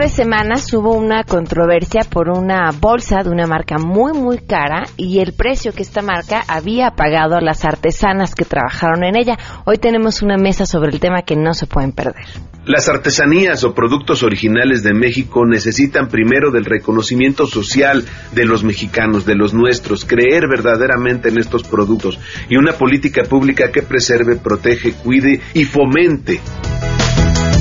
de 0.00 0.08
semanas 0.08 0.72
hubo 0.72 0.94
una 0.96 1.24
controversia 1.24 2.00
por 2.10 2.30
una 2.30 2.70
bolsa 2.70 3.22
de 3.22 3.28
una 3.28 3.46
marca 3.46 3.76
muy 3.76 4.14
muy 4.14 4.38
cara 4.38 4.86
y 4.96 5.18
el 5.18 5.34
precio 5.34 5.72
que 5.72 5.82
esta 5.82 6.00
marca 6.00 6.42
había 6.48 6.92
pagado 6.92 7.36
a 7.36 7.42
las 7.42 7.66
artesanas 7.66 8.34
que 8.34 8.46
trabajaron 8.46 9.04
en 9.04 9.16
ella. 9.16 9.36
Hoy 9.66 9.76
tenemos 9.76 10.22
una 10.22 10.38
mesa 10.38 10.64
sobre 10.64 10.90
el 10.90 11.00
tema 11.00 11.20
que 11.22 11.36
no 11.36 11.52
se 11.52 11.66
pueden 11.66 11.92
perder. 11.92 12.24
Las 12.64 12.88
artesanías 12.88 13.62
o 13.64 13.74
productos 13.74 14.22
originales 14.22 14.82
de 14.82 14.94
México 14.94 15.44
necesitan 15.44 16.08
primero 16.08 16.50
del 16.50 16.64
reconocimiento 16.64 17.46
social 17.46 18.02
de 18.32 18.46
los 18.46 18.64
mexicanos, 18.64 19.26
de 19.26 19.34
los 19.34 19.52
nuestros, 19.52 20.06
creer 20.06 20.48
verdaderamente 20.48 21.28
en 21.28 21.38
estos 21.38 21.62
productos 21.62 22.18
y 22.48 22.56
una 22.56 22.72
política 22.72 23.24
pública 23.24 23.70
que 23.70 23.82
preserve, 23.82 24.36
protege, 24.36 24.92
cuide 24.92 25.42
y 25.52 25.64
fomente. 25.64 26.40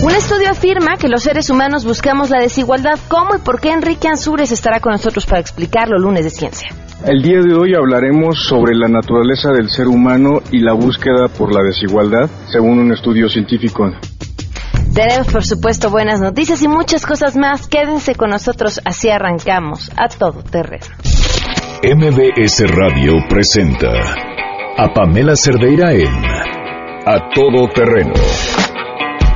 Un 0.02 0.12
estudio 0.12 0.50
afirma 0.50 0.96
que 0.96 1.10
los 1.10 1.24
seres 1.24 1.50
humanos 1.50 1.84
buscamos 1.84 2.30
la 2.30 2.40
desigualdad. 2.40 2.98
¿Cómo 3.10 3.36
y 3.36 3.40
por 3.40 3.60
qué 3.60 3.72
Enrique 3.72 4.08
Ansúrez 4.08 4.50
estará 4.50 4.80
con 4.80 4.94
nosotros 4.94 5.26
para 5.26 5.42
explicarlo 5.42 6.00
lunes 6.00 6.24
de 6.24 6.30
ciencia? 6.30 6.70
El 7.06 7.22
día 7.22 7.42
de 7.42 7.54
hoy 7.54 7.76
hablaremos 7.76 8.46
sobre 8.46 8.78
la 8.78 8.88
naturaleza 8.88 9.52
del 9.52 9.70
ser 9.70 9.88
humano 9.88 10.40
y 10.52 10.60
la 10.60 10.72
búsqueda 10.72 11.28
por 11.28 11.54
la 11.54 11.62
desigualdad, 11.64 12.30
según 12.50 12.80
un 12.80 12.94
estudio 12.94 13.28
científico. 13.28 13.92
Tenemos, 14.94 15.28
por 15.28 15.44
supuesto, 15.44 15.90
buenas 15.90 16.22
noticias 16.22 16.62
y 16.64 16.70
muchas 16.70 17.06
cosas 17.06 17.36
más. 17.36 17.68
Quédense 17.68 18.16
con 18.16 18.30
nosotros, 18.30 18.80
así 18.86 19.10
arrancamos 19.10 19.92
a 19.98 20.08
todo 20.08 20.44
terreno. 20.44 20.86
MBS 21.84 22.64
Radio 22.70 23.16
presenta 23.28 23.92
a 24.78 24.94
Pamela 24.94 25.36
Cerdeira 25.36 25.92
en 25.94 26.08
A 27.06 27.30
Todo 27.34 27.68
Terreno 27.74 28.14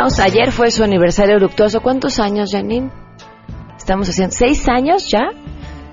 Ayer 0.00 0.50
fue 0.50 0.70
su 0.70 0.82
aniversario 0.82 1.38
luctuoso. 1.38 1.82
¿Cuántos 1.82 2.20
años, 2.20 2.52
Janine? 2.52 2.90
Estamos 3.76 4.08
haciendo 4.08 4.34
seis 4.34 4.66
años 4.66 5.06
ya. 5.10 5.28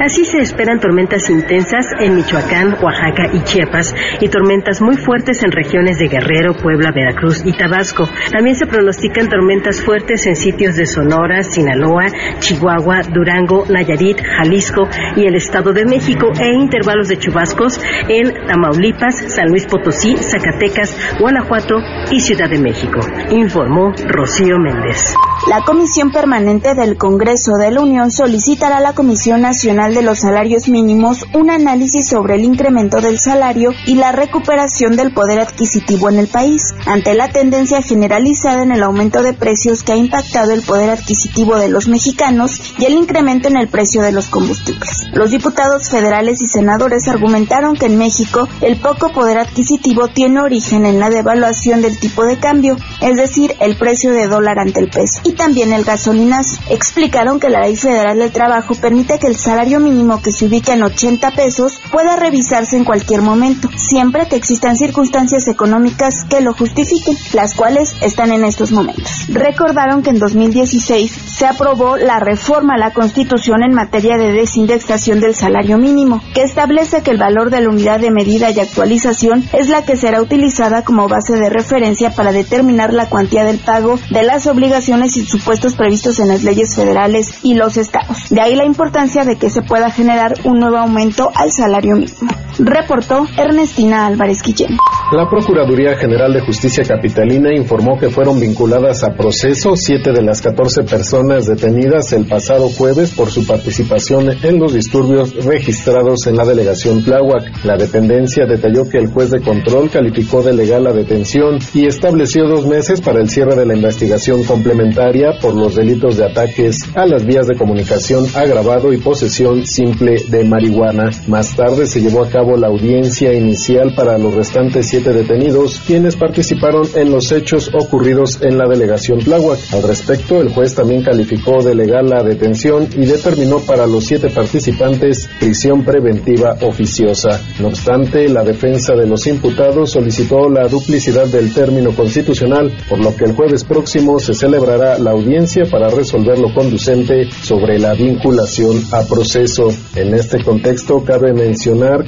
Así 0.00 0.24
se 0.24 0.38
esperan 0.38 0.80
tormentas 0.80 1.28
intensas 1.28 1.86
en 2.00 2.05
Michoacán, 2.14 2.76
Oaxaca 2.82 3.30
y 3.32 3.42
Chiapas 3.42 3.94
y 4.20 4.28
tormentas 4.28 4.80
muy 4.80 4.96
fuertes 4.96 5.42
en 5.42 5.52
regiones 5.52 5.98
de 5.98 6.08
Guerrero, 6.08 6.54
Puebla, 6.54 6.92
Veracruz 6.94 7.42
y 7.44 7.52
Tabasco. 7.52 8.08
También 8.30 8.56
se 8.56 8.66
pronostican 8.66 9.28
tormentas 9.28 9.80
fuertes 9.82 10.26
en 10.26 10.36
sitios 10.36 10.76
de 10.76 10.86
Sonora, 10.86 11.42
Sinaloa, 11.42 12.06
Chihuahua, 12.38 13.02
Durango, 13.12 13.64
Nayarit, 13.68 14.20
Jalisco 14.22 14.88
y 15.16 15.26
el 15.26 15.34
Estado 15.34 15.72
de 15.72 15.84
México 15.84 16.32
e 16.38 16.52
intervalos 16.52 17.08
de 17.08 17.18
chubascos 17.18 17.80
en 18.08 18.46
Tamaulipas, 18.46 19.16
San 19.32 19.48
Luis 19.48 19.66
Potosí, 19.66 20.16
Zacatecas, 20.16 20.96
Guanajuato 21.18 21.76
y 22.10 22.20
Ciudad 22.20 22.50
de 22.50 22.58
México. 22.58 23.00
Informó 23.30 23.92
Rocío 24.08 24.58
Méndez. 24.58 25.14
La 25.48 25.62
Comisión 25.62 26.10
Permanente 26.10 26.74
del 26.74 26.96
Congreso 26.96 27.52
de 27.56 27.70
la 27.70 27.80
Unión 27.80 28.10
solicitará 28.10 28.78
a 28.78 28.80
la 28.80 28.94
Comisión 28.94 29.42
Nacional 29.42 29.94
de 29.94 30.02
los 30.02 30.20
Salarios 30.20 30.68
Mínimos 30.68 31.24
un 31.34 31.50
análisis 31.50 31.95
sobre 32.02 32.36
el 32.36 32.44
incremento 32.44 33.00
del 33.00 33.18
salario 33.18 33.72
y 33.86 33.94
la 33.94 34.12
recuperación 34.12 34.96
del 34.96 35.12
poder 35.12 35.40
adquisitivo 35.40 36.08
en 36.08 36.18
el 36.18 36.28
país, 36.28 36.74
ante 36.86 37.14
la 37.14 37.28
tendencia 37.28 37.82
generalizada 37.82 38.62
en 38.62 38.72
el 38.72 38.82
aumento 38.82 39.22
de 39.22 39.32
precios 39.32 39.82
que 39.82 39.92
ha 39.92 39.96
impactado 39.96 40.52
el 40.52 40.62
poder 40.62 40.90
adquisitivo 40.90 41.56
de 41.56 41.68
los 41.68 41.88
mexicanos 41.88 42.74
y 42.78 42.84
el 42.84 42.94
incremento 42.94 43.48
en 43.48 43.56
el 43.56 43.68
precio 43.68 44.02
de 44.02 44.12
los 44.12 44.28
combustibles. 44.28 45.06
Los 45.12 45.30
diputados 45.30 45.88
federales 45.88 46.42
y 46.42 46.46
senadores 46.46 47.08
argumentaron 47.08 47.76
que 47.76 47.86
en 47.86 47.98
México 47.98 48.48
el 48.60 48.78
poco 48.80 49.12
poder 49.12 49.38
adquisitivo 49.38 50.08
tiene 50.08 50.40
origen 50.40 50.86
en 50.86 51.00
la 51.00 51.10
devaluación 51.10 51.82
del 51.82 51.98
tipo 51.98 52.24
de 52.24 52.38
cambio, 52.38 52.76
es 53.00 53.16
decir, 53.16 53.54
el 53.60 53.76
precio 53.76 54.12
de 54.12 54.26
dólar 54.26 54.58
ante 54.58 54.80
el 54.80 54.90
peso, 54.90 55.20
y 55.24 55.32
también 55.32 55.72
el 55.72 55.84
gasolinazo. 55.84 56.60
Explicaron 56.70 57.40
que 57.40 57.48
la 57.48 57.60
Ley 57.60 57.76
Federal 57.76 58.18
del 58.18 58.32
Trabajo 58.32 58.74
permite 58.74 59.18
que 59.18 59.26
el 59.26 59.36
salario 59.36 59.80
mínimo 59.80 60.20
que 60.22 60.32
se 60.32 60.46
ubique 60.46 60.72
en 60.72 60.82
80 60.82 61.30
pesos 61.32 61.80
pueda 61.90 62.16
revisarse 62.16 62.76
en 62.76 62.84
cualquier 62.84 63.22
momento, 63.22 63.68
siempre 63.76 64.26
que 64.28 64.36
existan 64.36 64.76
circunstancias 64.76 65.48
económicas 65.48 66.24
que 66.24 66.40
lo 66.40 66.52
justifiquen, 66.52 67.16
las 67.32 67.54
cuales 67.54 67.94
están 68.00 68.32
en 68.32 68.44
estos 68.44 68.72
momentos. 68.72 69.26
Recordaron 69.28 70.02
que 70.02 70.10
en 70.10 70.18
2016 70.18 71.12
se 71.12 71.46
aprobó 71.46 71.96
la 71.96 72.18
reforma 72.18 72.74
a 72.74 72.78
la 72.78 72.92
Constitución 72.92 73.62
en 73.62 73.74
materia 73.74 74.16
de 74.16 74.32
desindexación 74.32 75.20
del 75.20 75.34
salario 75.34 75.78
mínimo, 75.78 76.22
que 76.34 76.42
establece 76.42 77.02
que 77.02 77.10
el 77.10 77.18
valor 77.18 77.50
de 77.50 77.60
la 77.60 77.68
unidad 77.68 78.00
de 78.00 78.10
medida 78.10 78.50
y 78.50 78.60
actualización 78.60 79.44
es 79.52 79.68
la 79.68 79.84
que 79.84 79.96
será 79.96 80.20
utilizada 80.20 80.82
como 80.82 81.08
base 81.08 81.36
de 81.36 81.50
referencia 81.50 82.10
para 82.10 82.32
determinar 82.32 82.92
la 82.92 83.08
cuantía 83.08 83.44
del 83.44 83.58
pago 83.58 83.98
de 84.10 84.22
las 84.22 84.46
obligaciones 84.46 85.16
y 85.16 85.24
supuestos 85.24 85.74
previstos 85.74 86.18
en 86.18 86.28
las 86.28 86.42
leyes 86.42 86.74
federales 86.74 87.34
y 87.42 87.54
los 87.54 87.76
estados. 87.76 88.28
De 88.30 88.40
ahí 88.40 88.54
la 88.56 88.64
importancia 88.64 89.24
de 89.24 89.36
que 89.36 89.50
se 89.50 89.62
pueda 89.62 89.90
generar 89.90 90.34
un 90.44 90.58
nuevo 90.58 90.78
aumento 90.78 91.30
al 91.34 91.52
salario 91.52 91.75
mismo. 91.82 92.28
Reportó 92.58 93.26
Ernestina 93.36 94.06
Álvarez 94.06 94.42
Guillén. 94.42 94.78
La 95.12 95.28
Procuraduría 95.28 95.96
General 95.96 96.32
de 96.32 96.40
Justicia 96.40 96.82
Capitalina 96.84 97.54
informó 97.54 97.98
que 97.98 98.08
fueron 98.08 98.40
vinculadas 98.40 99.04
a 99.04 99.14
proceso 99.14 99.76
siete 99.76 100.10
de 100.12 100.22
las 100.22 100.40
14 100.40 100.82
personas 100.82 101.46
detenidas 101.46 102.12
el 102.12 102.26
pasado 102.26 102.68
jueves 102.68 103.14
por 103.14 103.30
su 103.30 103.46
participación 103.46 104.30
en 104.42 104.58
los 104.58 104.72
disturbios 104.72 105.44
registrados 105.44 106.26
en 106.26 106.36
la 106.36 106.44
delegación 106.44 107.04
Tláhuac. 107.04 107.64
La 107.64 107.76
dependencia 107.76 108.46
detalló 108.46 108.88
que 108.88 108.98
el 108.98 109.08
juez 109.08 109.30
de 109.30 109.42
control 109.42 109.90
calificó 109.90 110.42
de 110.42 110.54
legal 110.54 110.84
la 110.84 110.92
detención 110.92 111.58
y 111.74 111.86
estableció 111.86 112.48
dos 112.48 112.66
meses 112.66 113.00
para 113.00 113.20
el 113.20 113.28
cierre 113.28 113.54
de 113.54 113.66
la 113.66 113.76
investigación 113.76 114.44
complementaria 114.44 115.32
por 115.40 115.54
los 115.54 115.76
delitos 115.76 116.16
de 116.16 116.24
ataques 116.24 116.78
a 116.94 117.06
las 117.06 117.24
vías 117.24 117.46
de 117.46 117.56
comunicación 117.56 118.24
agravado 118.34 118.92
y 118.92 118.98
posesión 118.98 119.66
simple 119.66 120.16
de 120.28 120.44
marihuana. 120.44 121.10
Más 121.26 121.55
tarde 121.56 121.86
se 121.86 122.00
llevó 122.00 122.22
a 122.22 122.28
cabo 122.28 122.56
la 122.56 122.68
audiencia 122.68 123.32
inicial 123.32 123.94
para 123.96 124.18
los 124.18 124.34
restantes 124.34 124.88
siete 124.88 125.12
detenidos, 125.12 125.80
quienes 125.86 126.14
participaron 126.14 126.86
en 126.94 127.10
los 127.10 127.32
hechos 127.32 127.70
ocurridos 127.72 128.38
en 128.42 128.58
la 128.58 128.68
delegación 128.68 129.20
Tláhuac. 129.20 129.58
Al 129.72 129.82
respecto, 129.82 130.40
el 130.42 130.50
juez 130.50 130.74
también 130.74 131.02
calificó 131.02 131.62
de 131.62 131.74
legal 131.74 132.10
la 132.10 132.22
detención 132.22 132.86
y 132.94 133.06
determinó 133.06 133.60
para 133.60 133.86
los 133.86 134.04
siete 134.04 134.28
participantes 134.28 135.28
prisión 135.40 135.82
preventiva 135.82 136.58
oficiosa. 136.60 137.40
No 137.58 137.68
obstante, 137.68 138.28
la 138.28 138.44
defensa 138.44 138.94
de 138.94 139.06
los 139.06 139.26
imputados 139.26 139.92
solicitó 139.92 140.50
la 140.50 140.68
duplicidad 140.68 141.26
del 141.26 141.54
término 141.54 141.92
constitucional, 141.92 142.70
por 142.88 142.98
lo 142.98 143.16
que 143.16 143.24
el 143.24 143.32
jueves 143.32 143.64
próximo 143.64 144.18
se 144.18 144.34
celebrará 144.34 144.98
la 144.98 145.12
audiencia 145.12 145.64
para 145.70 145.88
resolver 145.88 146.38
lo 146.38 146.52
conducente 146.52 147.30
sobre 147.42 147.78
la 147.78 147.94
vinculación 147.94 148.82
a 148.92 149.02
proceso. 149.04 149.68
En 149.94 150.12
este 150.12 150.44
contexto, 150.44 151.02
cabe 151.02 151.32
mencionar 151.32 151.45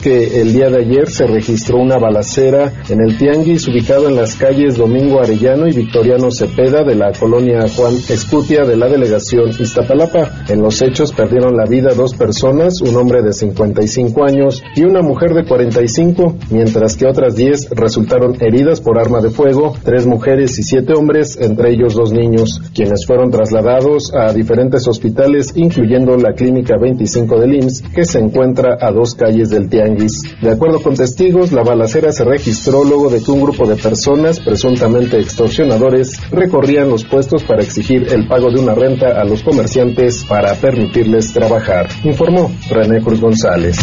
que 0.02 0.40
el 0.40 0.52
día 0.52 0.68
de 0.68 0.78
ayer 0.78 1.08
se 1.08 1.26
registró 1.26 1.78
una 1.78 1.96
balacera 1.96 2.72
en 2.88 3.00
el 3.00 3.16
Tianguis 3.16 3.68
ubicado 3.68 4.08
en 4.08 4.16
las 4.16 4.34
calles 4.34 4.76
Domingo 4.76 5.20
Arellano 5.20 5.68
y 5.68 5.72
Victoriano 5.72 6.30
Cepeda 6.30 6.82
de 6.82 6.96
la 6.96 7.12
colonia 7.12 7.66
Juan 7.68 7.94
Escutia 8.08 8.64
de 8.64 8.76
la 8.76 8.88
delegación 8.88 9.50
Iztapalapa. 9.50 10.42
En 10.48 10.60
los 10.60 10.82
hechos 10.82 11.12
perdieron 11.12 11.56
la 11.56 11.66
vida 11.66 11.94
dos 11.94 12.14
personas, 12.14 12.80
un 12.80 12.96
hombre 12.96 13.22
de 13.22 13.32
55 13.32 14.24
años 14.24 14.62
y 14.74 14.82
una 14.82 15.02
mujer 15.02 15.34
de 15.34 15.46
45, 15.46 16.36
mientras 16.50 16.96
que 16.96 17.06
otras 17.06 17.36
10 17.36 17.70
resultaron 17.70 18.36
heridas 18.40 18.80
por 18.80 18.98
arma 18.98 19.20
de 19.20 19.30
fuego, 19.30 19.74
tres 19.84 20.06
mujeres 20.06 20.58
y 20.58 20.62
siete 20.62 20.94
hombres, 20.94 21.38
entre 21.40 21.70
ellos 21.70 21.94
dos 21.94 22.12
niños, 22.12 22.60
quienes 22.74 23.06
fueron 23.06 23.30
trasladados 23.30 24.12
a 24.14 24.32
diferentes 24.32 24.88
hospitales, 24.88 25.52
incluyendo 25.54 26.16
la 26.16 26.32
Clínica 26.32 26.74
25 26.80 27.38
del 27.38 27.54
IMSS, 27.54 27.82
que 27.94 28.04
se 28.04 28.18
encuentra 28.18 28.76
a 28.80 28.90
dos 28.90 29.14
calles 29.14 29.27
del 29.28 29.68
Tianguis. 29.68 30.22
De 30.40 30.50
acuerdo 30.50 30.82
con 30.82 30.94
testigos, 30.96 31.52
la 31.52 31.62
balacera 31.62 32.12
se 32.12 32.24
registró 32.24 32.82
luego 32.82 33.10
de 33.10 33.22
que 33.22 33.30
un 33.30 33.42
grupo 33.42 33.66
de 33.66 33.76
personas, 33.76 34.40
presuntamente 34.40 35.20
extorsionadores, 35.20 36.18
recorrían 36.30 36.88
los 36.88 37.04
puestos 37.04 37.44
para 37.44 37.62
exigir 37.62 38.06
el 38.10 38.26
pago 38.26 38.50
de 38.50 38.60
una 38.60 38.74
renta 38.74 39.20
a 39.20 39.24
los 39.24 39.42
comerciantes 39.42 40.24
para 40.24 40.54
permitirles 40.54 41.32
trabajar, 41.32 41.88
informó 42.04 42.50
René 42.70 43.02
Cruz 43.02 43.20
González. 43.20 43.76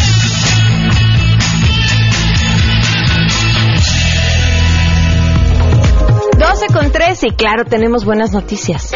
12 6.38 6.68
con 6.74 6.92
3 6.92 7.24
y 7.24 7.30
claro, 7.32 7.66
tenemos 7.66 8.04
buenas 8.04 8.32
noticias. 8.34 8.92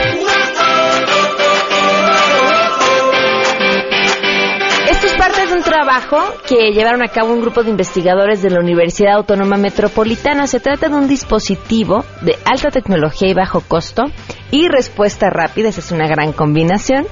Trabajo 5.79 6.17
que 6.45 6.73
llevaron 6.73 7.01
a 7.01 7.07
cabo 7.07 7.31
un 7.31 7.39
grupo 7.39 7.63
de 7.63 7.69
investigadores 7.69 8.41
de 8.41 8.49
la 8.49 8.59
Universidad 8.59 9.13
Autónoma 9.13 9.55
Metropolitana. 9.55 10.45
Se 10.45 10.59
trata 10.59 10.89
de 10.89 10.95
un 10.95 11.07
dispositivo 11.07 12.03
de 12.19 12.35
alta 12.43 12.69
tecnología 12.69 13.29
y 13.29 13.33
bajo 13.33 13.61
costo 13.61 14.03
y 14.51 14.67
respuesta 14.67 15.29
rápida, 15.29 15.69
esa 15.69 15.79
es 15.79 15.91
una 15.93 16.05
gran 16.05 16.33
combinación, 16.33 17.07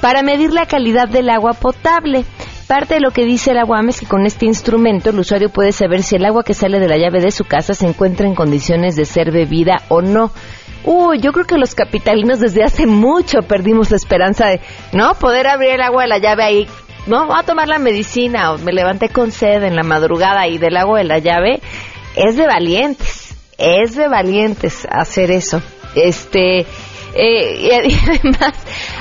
para 0.00 0.22
medir 0.22 0.54
la 0.54 0.64
calidad 0.64 1.06
del 1.06 1.28
agua 1.28 1.52
potable. 1.52 2.24
Parte 2.66 2.94
de 2.94 3.00
lo 3.00 3.10
que 3.10 3.26
dice 3.26 3.52
la 3.52 3.66
UAM 3.66 3.90
es 3.90 4.00
que 4.00 4.06
con 4.06 4.24
este 4.24 4.46
instrumento 4.46 5.10
el 5.10 5.18
usuario 5.18 5.50
puede 5.50 5.72
saber 5.72 6.02
si 6.02 6.16
el 6.16 6.24
agua 6.24 6.44
que 6.44 6.54
sale 6.54 6.80
de 6.80 6.88
la 6.88 6.96
llave 6.96 7.20
de 7.20 7.30
su 7.30 7.44
casa 7.44 7.74
se 7.74 7.86
encuentra 7.86 8.26
en 8.26 8.34
condiciones 8.34 8.96
de 8.96 9.04
ser 9.04 9.32
bebida 9.32 9.82
o 9.88 10.00
no. 10.00 10.30
Uy, 10.84 11.20
yo 11.20 11.32
creo 11.32 11.44
que 11.44 11.58
los 11.58 11.74
capitalinos 11.74 12.40
desde 12.40 12.64
hace 12.64 12.86
mucho 12.86 13.40
perdimos 13.42 13.90
la 13.90 13.98
esperanza 13.98 14.46
de, 14.46 14.60
¿no? 14.94 15.12
Poder 15.14 15.46
abrir 15.46 15.72
el 15.72 15.82
agua 15.82 16.04
de 16.04 16.08
la 16.08 16.18
llave 16.18 16.44
ahí, 16.44 16.68
¿no? 17.08 17.26
Voy 17.26 17.36
a 17.38 17.42
tomar 17.42 17.68
la 17.68 17.78
medicina 17.78 18.52
o 18.52 18.58
me 18.58 18.72
levanté 18.72 19.08
con 19.08 19.32
sed 19.32 19.64
en 19.64 19.74
la 19.74 19.82
madrugada 19.82 20.46
y 20.46 20.58
del 20.58 20.76
agua 20.76 20.98
de 20.98 21.04
la 21.04 21.18
llave. 21.18 21.60
Es 22.14 22.36
de 22.36 22.46
valientes, 22.46 23.34
es 23.56 23.96
de 23.96 24.08
valientes 24.08 24.86
hacer 24.90 25.30
eso. 25.30 25.62
Este, 25.94 26.66
eh, 27.14 27.56
y 27.64 27.70
además, 28.08 28.54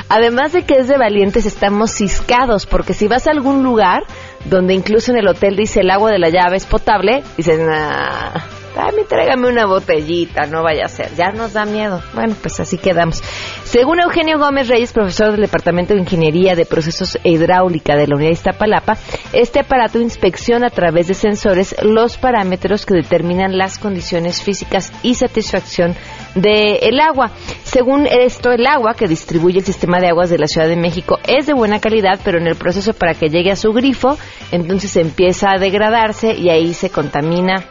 además 0.09 0.53
de 0.53 0.63
que 0.63 0.77
es 0.77 0.87
de 0.87 0.97
valientes, 0.97 1.45
estamos 1.45 1.91
ciscados, 1.91 2.65
porque 2.65 2.93
si 2.93 3.07
vas 3.07 3.27
a 3.27 3.31
algún 3.31 3.63
lugar 3.63 4.03
donde 4.45 4.73
incluso 4.73 5.11
en 5.11 5.17
el 5.17 5.27
hotel 5.27 5.55
dice 5.55 5.81
el 5.81 5.91
agua 5.91 6.11
de 6.11 6.19
la 6.19 6.29
llave 6.29 6.57
es 6.57 6.65
potable, 6.65 7.23
dicen, 7.35 7.65
nah, 7.65 8.39
a 8.77 8.91
mí 8.91 9.03
tráigame 9.07 9.49
una 9.49 9.65
botellita, 9.65 10.45
no 10.45 10.63
vaya 10.63 10.85
a 10.85 10.87
ser, 10.87 11.13
ya 11.15 11.31
nos 11.31 11.53
da 11.53 11.65
miedo. 11.65 12.01
Bueno, 12.13 12.35
pues 12.41 12.59
así 12.59 12.77
quedamos. 12.77 13.23
Según 13.63 13.99
Eugenio 13.99 14.37
Gómez 14.37 14.67
Reyes, 14.67 14.93
profesor 14.93 15.31
del 15.31 15.41
Departamento 15.41 15.93
de 15.93 15.99
Ingeniería 15.99 16.55
de 16.55 16.65
Procesos 16.65 17.17
Hidráulica 17.23 17.95
de 17.95 18.07
la 18.07 18.15
Unidad 18.15 18.29
de 18.29 18.33
Iztapalapa, 18.33 18.97
este 19.33 19.59
aparato 19.59 19.99
inspecciona 19.99 20.67
a 20.67 20.71
través 20.71 21.07
de 21.07 21.13
sensores 21.13 21.75
los 21.81 22.17
parámetros 22.17 22.85
que 22.85 22.93
determinan 22.93 23.57
las 23.57 23.77
condiciones 23.77 24.41
físicas 24.43 24.91
y 25.03 25.15
satisfacción 25.15 25.95
del 26.35 26.99
agua. 26.99 27.31
Según 27.63 28.07
esto, 28.07 28.51
el 28.51 28.65
agua 28.67 28.93
que 28.93 29.07
distribuye 29.07 29.59
el 29.59 29.65
sistema 29.65 29.99
de 29.99 30.09
aguas 30.09 30.29
de 30.29 30.37
la 30.37 30.47
Ciudad 30.47 30.67
de 30.67 30.75
México 30.75 31.17
es 31.27 31.47
de 31.47 31.53
buena 31.53 31.79
calidad, 31.79 32.19
pero 32.23 32.37
en 32.37 32.47
el 32.47 32.55
proceso 32.55 32.93
para 32.93 33.13
que 33.13 33.29
llegue 33.29 33.51
a 33.51 33.55
su 33.55 33.71
grifo, 33.73 34.17
entonces 34.51 34.95
empieza 34.97 35.51
a 35.51 35.59
degradarse 35.59 36.33
y 36.33 36.49
ahí 36.49 36.73
se 36.73 36.89
contamina 36.89 37.65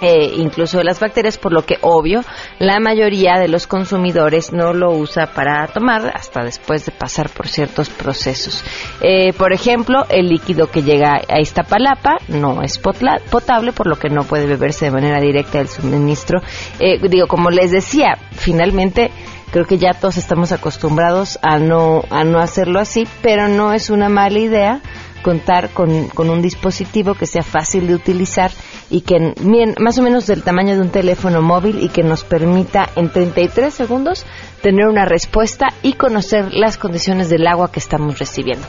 eh, 0.00 0.32
incluso 0.36 0.78
de 0.78 0.84
las 0.84 1.00
bacterias, 1.00 1.38
por 1.38 1.52
lo 1.52 1.64
que 1.64 1.78
obvio 1.80 2.22
la 2.58 2.80
mayoría 2.80 3.38
de 3.38 3.48
los 3.48 3.66
consumidores 3.66 4.52
no 4.52 4.72
lo 4.72 4.92
usa 4.92 5.28
para 5.34 5.66
tomar 5.68 6.12
hasta 6.14 6.44
después 6.44 6.84
de 6.84 6.92
pasar 6.92 7.30
por 7.30 7.48
ciertos 7.48 7.88
procesos. 7.88 8.62
Eh, 9.00 9.32
por 9.32 9.52
ejemplo, 9.52 10.04
el 10.08 10.28
líquido 10.28 10.70
que 10.70 10.82
llega 10.82 11.20
a 11.28 11.40
Iztapalapa 11.40 12.16
no 12.28 12.62
es 12.62 12.78
potable, 12.78 13.72
por 13.72 13.86
lo 13.86 13.96
que 13.96 14.08
no 14.08 14.24
puede 14.24 14.46
beberse 14.46 14.86
de 14.86 14.90
manera 14.90 15.20
directa 15.20 15.58
del 15.58 15.68
suministro. 15.68 16.40
Eh, 16.78 16.98
digo, 17.08 17.26
como 17.26 17.50
les 17.50 17.70
decía, 17.70 18.18
finalmente 18.32 19.10
creo 19.50 19.64
que 19.64 19.78
ya 19.78 19.94
todos 19.94 20.18
estamos 20.18 20.52
acostumbrados 20.52 21.38
a 21.42 21.58
no, 21.58 22.02
a 22.10 22.24
no 22.24 22.40
hacerlo 22.40 22.80
así, 22.80 23.06
pero 23.22 23.48
no 23.48 23.72
es 23.72 23.90
una 23.90 24.08
mala 24.08 24.38
idea 24.38 24.80
contar 25.22 25.70
con, 25.70 26.08
con 26.08 26.30
un 26.30 26.40
dispositivo 26.40 27.14
que 27.14 27.26
sea 27.26 27.42
fácil 27.42 27.88
de 27.88 27.94
utilizar 27.94 28.50
y 28.90 29.00
que 29.02 29.34
más 29.80 29.98
o 29.98 30.02
menos 30.02 30.26
del 30.26 30.42
tamaño 30.42 30.74
de 30.74 30.80
un 30.80 30.90
teléfono 30.90 31.42
móvil 31.42 31.82
y 31.82 31.88
que 31.88 32.02
nos 32.02 32.24
permita 32.24 32.88
en 32.96 33.10
33 33.10 33.72
segundos 33.72 34.26
tener 34.62 34.86
una 34.86 35.04
respuesta 35.04 35.68
y 35.82 35.94
conocer 35.94 36.52
las 36.52 36.78
condiciones 36.78 37.28
del 37.28 37.46
agua 37.46 37.70
que 37.70 37.80
estamos 37.80 38.18
recibiendo. 38.18 38.66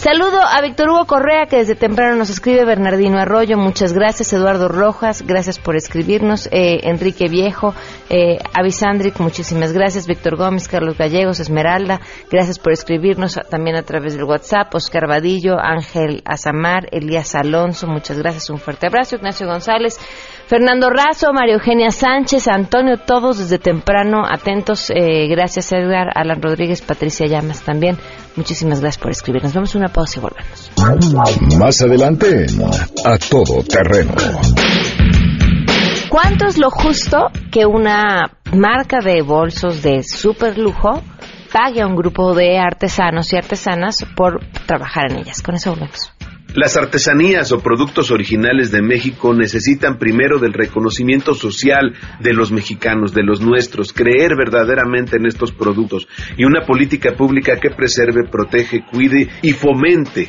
Saludo 0.00 0.40
a 0.40 0.62
Víctor 0.62 0.88
Hugo 0.88 1.04
Correa, 1.04 1.44
que 1.44 1.58
desde 1.58 1.74
temprano 1.74 2.16
nos 2.16 2.30
escribe, 2.30 2.64
Bernardino 2.64 3.18
Arroyo, 3.18 3.58
muchas 3.58 3.92
gracias, 3.92 4.32
Eduardo 4.32 4.66
Rojas, 4.66 5.20
gracias 5.26 5.58
por 5.58 5.76
escribirnos, 5.76 6.48
eh, 6.52 6.80
Enrique 6.84 7.28
Viejo, 7.28 7.74
eh, 8.08 8.38
Avisandric, 8.54 9.20
muchísimas 9.20 9.74
gracias, 9.74 10.06
Víctor 10.06 10.36
Gómez, 10.38 10.68
Carlos 10.68 10.96
Gallegos, 10.96 11.38
Esmeralda, 11.38 12.00
gracias 12.30 12.58
por 12.58 12.72
escribirnos 12.72 13.38
también 13.50 13.76
a 13.76 13.82
través 13.82 14.14
del 14.14 14.24
WhatsApp, 14.24 14.74
Oscar 14.74 15.06
Vadillo, 15.06 15.58
Ángel 15.60 16.22
Azamar, 16.24 16.88
Elías 16.92 17.34
Alonso, 17.34 17.86
muchas 17.86 18.16
gracias, 18.18 18.48
un 18.48 18.58
fuerte 18.58 18.86
abrazo, 18.86 19.16
Ignacio 19.16 19.46
González, 19.46 19.59
Fernando 20.50 20.90
Razo, 20.90 21.32
María 21.32 21.54
Eugenia 21.54 21.92
Sánchez, 21.92 22.48
Antonio, 22.48 22.96
todos 22.96 23.38
desde 23.38 23.60
temprano 23.60 24.24
atentos. 24.28 24.90
Eh, 24.90 25.28
gracias 25.28 25.70
Edgar, 25.70 26.08
Alan 26.12 26.42
Rodríguez, 26.42 26.82
Patricia 26.82 27.26
Llamas 27.28 27.62
también. 27.62 27.96
Muchísimas 28.34 28.80
gracias 28.80 29.00
por 29.00 29.12
escribirnos. 29.12 29.54
Vamos 29.54 29.74
a 29.76 29.78
una 29.78 29.88
pausa 29.88 30.18
y 30.18 30.22
volvemos. 30.22 31.56
Más 31.56 31.80
adelante 31.82 32.46
A 33.04 33.16
Todo 33.18 33.62
Terreno. 33.62 34.12
¿Cuánto 36.08 36.46
es 36.46 36.58
lo 36.58 36.70
justo 36.70 37.28
que 37.52 37.66
una 37.66 38.32
marca 38.52 38.98
de 38.98 39.22
bolsos 39.22 39.80
de 39.82 40.02
super 40.02 40.58
lujo 40.58 41.00
pague 41.52 41.82
a 41.82 41.86
un 41.86 41.94
grupo 41.94 42.34
de 42.34 42.58
artesanos 42.58 43.32
y 43.32 43.36
artesanas 43.36 44.04
por 44.16 44.40
trabajar 44.66 45.12
en 45.12 45.18
ellas? 45.18 45.40
Con 45.40 45.54
eso 45.54 45.70
volvemos. 45.70 46.12
Las 46.54 46.76
artesanías 46.76 47.52
o 47.52 47.60
productos 47.60 48.10
originales 48.10 48.72
de 48.72 48.82
México 48.82 49.32
necesitan 49.32 49.98
primero 49.98 50.40
del 50.40 50.52
reconocimiento 50.52 51.32
social 51.34 51.94
de 52.18 52.32
los 52.32 52.50
mexicanos, 52.50 53.14
de 53.14 53.22
los 53.22 53.40
nuestros, 53.40 53.92
creer 53.92 54.34
verdaderamente 54.36 55.16
en 55.16 55.26
estos 55.26 55.52
productos 55.52 56.08
y 56.36 56.44
una 56.44 56.66
política 56.66 57.12
pública 57.16 57.56
que 57.60 57.70
preserve, 57.70 58.28
protege, 58.28 58.84
cuide 58.90 59.28
y 59.42 59.52
fomente. 59.52 60.28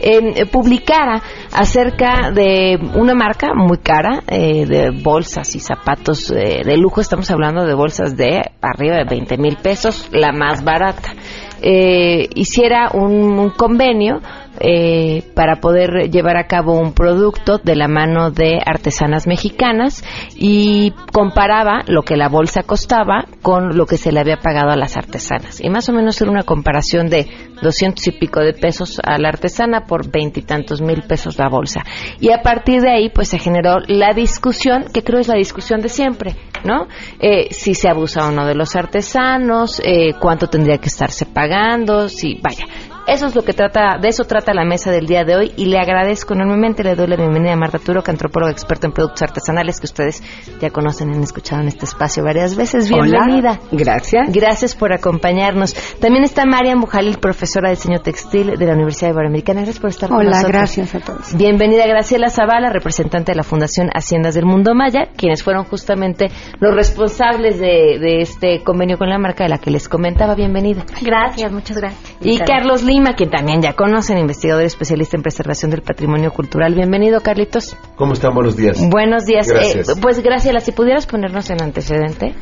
eh, 0.00 0.46
publicara 0.46 1.20
acerca 1.52 2.30
de 2.30 2.78
una 2.94 3.14
marca 3.14 3.54
muy 3.54 3.78
cara 3.78 4.22
de 4.28 4.90
bolsas 5.02 5.56
y 5.56 5.60
zapatos 5.60 6.28
de 6.28 6.76
lujo, 6.76 7.00
estamos 7.00 7.28
hablando 7.32 7.66
de 7.66 7.74
bolsas 7.74 8.16
de 8.16 8.40
arriba 8.60 8.98
de 8.98 9.04
20 9.04 9.36
mil 9.36 9.56
pesos, 9.56 10.08
la 10.12 10.30
más 10.32 10.62
barata. 10.62 11.12
hiciera 11.60 12.90
un 12.94 13.50
convenio 13.50 14.20
eh, 14.60 15.22
para 15.34 15.60
poder 15.60 16.10
llevar 16.10 16.36
a 16.36 16.46
cabo 16.46 16.78
un 16.78 16.92
producto 16.92 17.58
de 17.58 17.76
la 17.76 17.88
mano 17.88 18.30
de 18.30 18.58
artesanas 18.64 19.26
mexicanas 19.26 20.04
y 20.36 20.92
comparaba 21.12 21.82
lo 21.86 22.02
que 22.02 22.16
la 22.16 22.28
bolsa 22.28 22.62
costaba 22.62 23.24
con 23.42 23.76
lo 23.76 23.86
que 23.86 23.96
se 23.96 24.12
le 24.12 24.20
había 24.20 24.36
pagado 24.36 24.70
a 24.70 24.76
las 24.76 24.96
artesanas. 24.96 25.60
Y 25.60 25.70
más 25.70 25.88
o 25.88 25.92
menos 25.92 26.20
era 26.20 26.30
una 26.30 26.42
comparación 26.42 27.08
de 27.08 27.26
doscientos 27.62 28.06
y 28.06 28.12
pico 28.12 28.40
de 28.40 28.52
pesos 28.52 29.00
a 29.02 29.18
la 29.18 29.28
artesana 29.28 29.86
por 29.86 30.10
veintitantos 30.10 30.80
mil 30.80 31.02
pesos 31.02 31.38
la 31.38 31.48
bolsa. 31.48 31.84
Y 32.20 32.30
a 32.30 32.42
partir 32.42 32.82
de 32.82 32.90
ahí, 32.90 33.10
pues 33.10 33.28
se 33.28 33.38
generó 33.38 33.78
la 33.86 34.12
discusión, 34.12 34.84
que 34.92 35.02
creo 35.02 35.20
es 35.20 35.28
la 35.28 35.36
discusión 35.36 35.80
de 35.80 35.88
siempre, 35.88 36.36
¿no? 36.64 36.86
Eh, 37.18 37.48
si 37.52 37.74
se 37.74 37.88
abusa 37.88 38.26
o 38.28 38.30
no 38.30 38.46
de 38.46 38.54
los 38.54 38.76
artesanos, 38.76 39.80
eh, 39.84 40.14
cuánto 40.20 40.48
tendría 40.48 40.78
que 40.78 40.88
estarse 40.88 41.26
pagando, 41.26 42.08
si, 42.08 42.38
vaya, 42.42 42.66
eso 43.10 43.26
es 43.26 43.34
lo 43.34 43.42
que 43.42 43.52
trata, 43.52 43.98
de 44.00 44.08
eso 44.08 44.22
trata 44.22 44.54
la 44.54 44.64
mesa 44.64 44.92
del 44.92 45.06
día 45.06 45.24
de 45.24 45.34
hoy 45.34 45.52
y 45.56 45.66
le 45.66 45.80
agradezco 45.80 46.34
enormemente, 46.34 46.84
le 46.84 46.94
doy 46.94 47.08
la 47.08 47.16
bienvenida 47.16 47.52
a 47.54 47.56
Marta 47.56 47.80
Turo, 47.80 48.04
antropóloga 48.06 48.52
experta 48.52 48.86
en 48.86 48.92
productos 48.92 49.22
artesanales 49.22 49.80
que 49.80 49.86
ustedes 49.86 50.22
ya 50.60 50.70
conocen, 50.70 51.10
han 51.10 51.22
escuchado 51.22 51.60
en 51.60 51.68
este 51.68 51.86
espacio 51.86 52.22
varias 52.22 52.54
veces. 52.54 52.88
Bienvenida. 52.88 53.58
gracias. 53.72 54.32
Gracias 54.32 54.76
por 54.76 54.92
acompañarnos. 54.92 55.74
También 56.00 56.22
está 56.22 56.44
Marian 56.44 56.80
Bujalil, 56.80 57.18
profesora 57.18 57.70
de 57.70 57.74
diseño 57.74 57.98
textil 57.98 58.56
de 58.56 58.64
la 58.64 58.74
Universidad 58.74 59.10
Iberoamericana. 59.10 59.62
Gracias 59.62 59.80
por 59.80 59.90
estar 59.90 60.08
con 60.08 60.24
nosotros. 60.24 60.44
Hola, 60.44 60.58
gracias 60.58 60.94
a 60.94 61.00
todos. 61.00 61.36
Bienvenida 61.36 61.88
Graciela 61.88 62.30
Zavala, 62.30 62.70
representante 62.70 63.32
de 63.32 63.36
la 63.36 63.42
Fundación 63.42 63.90
Haciendas 63.92 64.36
del 64.36 64.46
Mundo 64.46 64.76
Maya, 64.76 65.08
quienes 65.16 65.42
fueron 65.42 65.64
justamente 65.64 66.28
los 66.60 66.74
responsables 66.76 67.58
de, 67.58 67.98
de 67.98 68.20
este 68.20 68.62
convenio 68.62 68.98
con 68.98 69.08
la 69.08 69.18
marca 69.18 69.42
de 69.42 69.50
la 69.50 69.58
que 69.58 69.72
les 69.72 69.88
comentaba. 69.88 70.36
Bienvenida. 70.36 70.84
Gracias, 71.02 71.50
muchas 71.50 71.76
gracias. 71.76 72.16
Y 72.20 72.38
Carlos 72.38 72.84
Lima 72.84 72.99
a 73.06 73.14
quien 73.14 73.30
también 73.30 73.62
ya 73.62 73.74
conocen, 73.74 74.18
investigador 74.18 74.64
especialista 74.64 75.16
en 75.16 75.22
preservación 75.22 75.70
del 75.70 75.82
patrimonio 75.82 76.32
cultural. 76.32 76.74
Bienvenido, 76.74 77.20
Carlitos. 77.20 77.76
¿Cómo 77.96 78.12
están? 78.12 78.34
Buenos 78.34 78.56
días. 78.56 78.80
Buenos 78.88 79.26
días. 79.26 79.48
Gracias. 79.48 79.88
Eh, 79.88 79.92
pues 80.00 80.22
Graciela, 80.22 80.60
si 80.60 80.72
pudieras 80.72 81.06
ponernos 81.06 81.48
en 81.50 81.62
antecedente. 81.62 82.34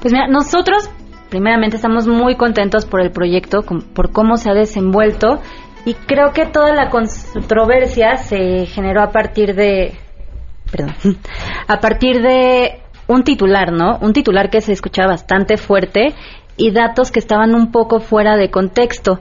Pues 0.00 0.12
mira, 0.12 0.28
nosotros 0.28 0.90
primeramente 1.30 1.76
estamos 1.76 2.06
muy 2.06 2.36
contentos 2.36 2.86
por 2.86 3.00
el 3.00 3.10
proyecto, 3.10 3.62
por 3.62 4.12
cómo 4.12 4.36
se 4.36 4.50
ha 4.50 4.54
desenvuelto 4.54 5.40
y 5.84 5.94
creo 5.94 6.32
que 6.32 6.46
toda 6.46 6.74
la 6.74 6.90
controversia 6.90 8.16
se 8.16 8.66
generó 8.66 9.02
a 9.02 9.10
partir 9.10 9.54
de, 9.54 9.94
perdón, 10.70 10.94
a 11.68 11.80
partir 11.80 12.22
de 12.22 12.80
un 13.06 13.22
titular, 13.22 13.72
¿no? 13.72 13.98
Un 14.00 14.12
titular 14.12 14.50
que 14.50 14.60
se 14.60 14.72
escuchaba 14.72 15.08
bastante 15.08 15.56
fuerte 15.56 16.14
y 16.56 16.70
datos 16.70 17.10
que 17.10 17.18
estaban 17.18 17.54
un 17.54 17.70
poco 17.70 18.00
fuera 18.00 18.36
de 18.36 18.50
contexto. 18.50 19.20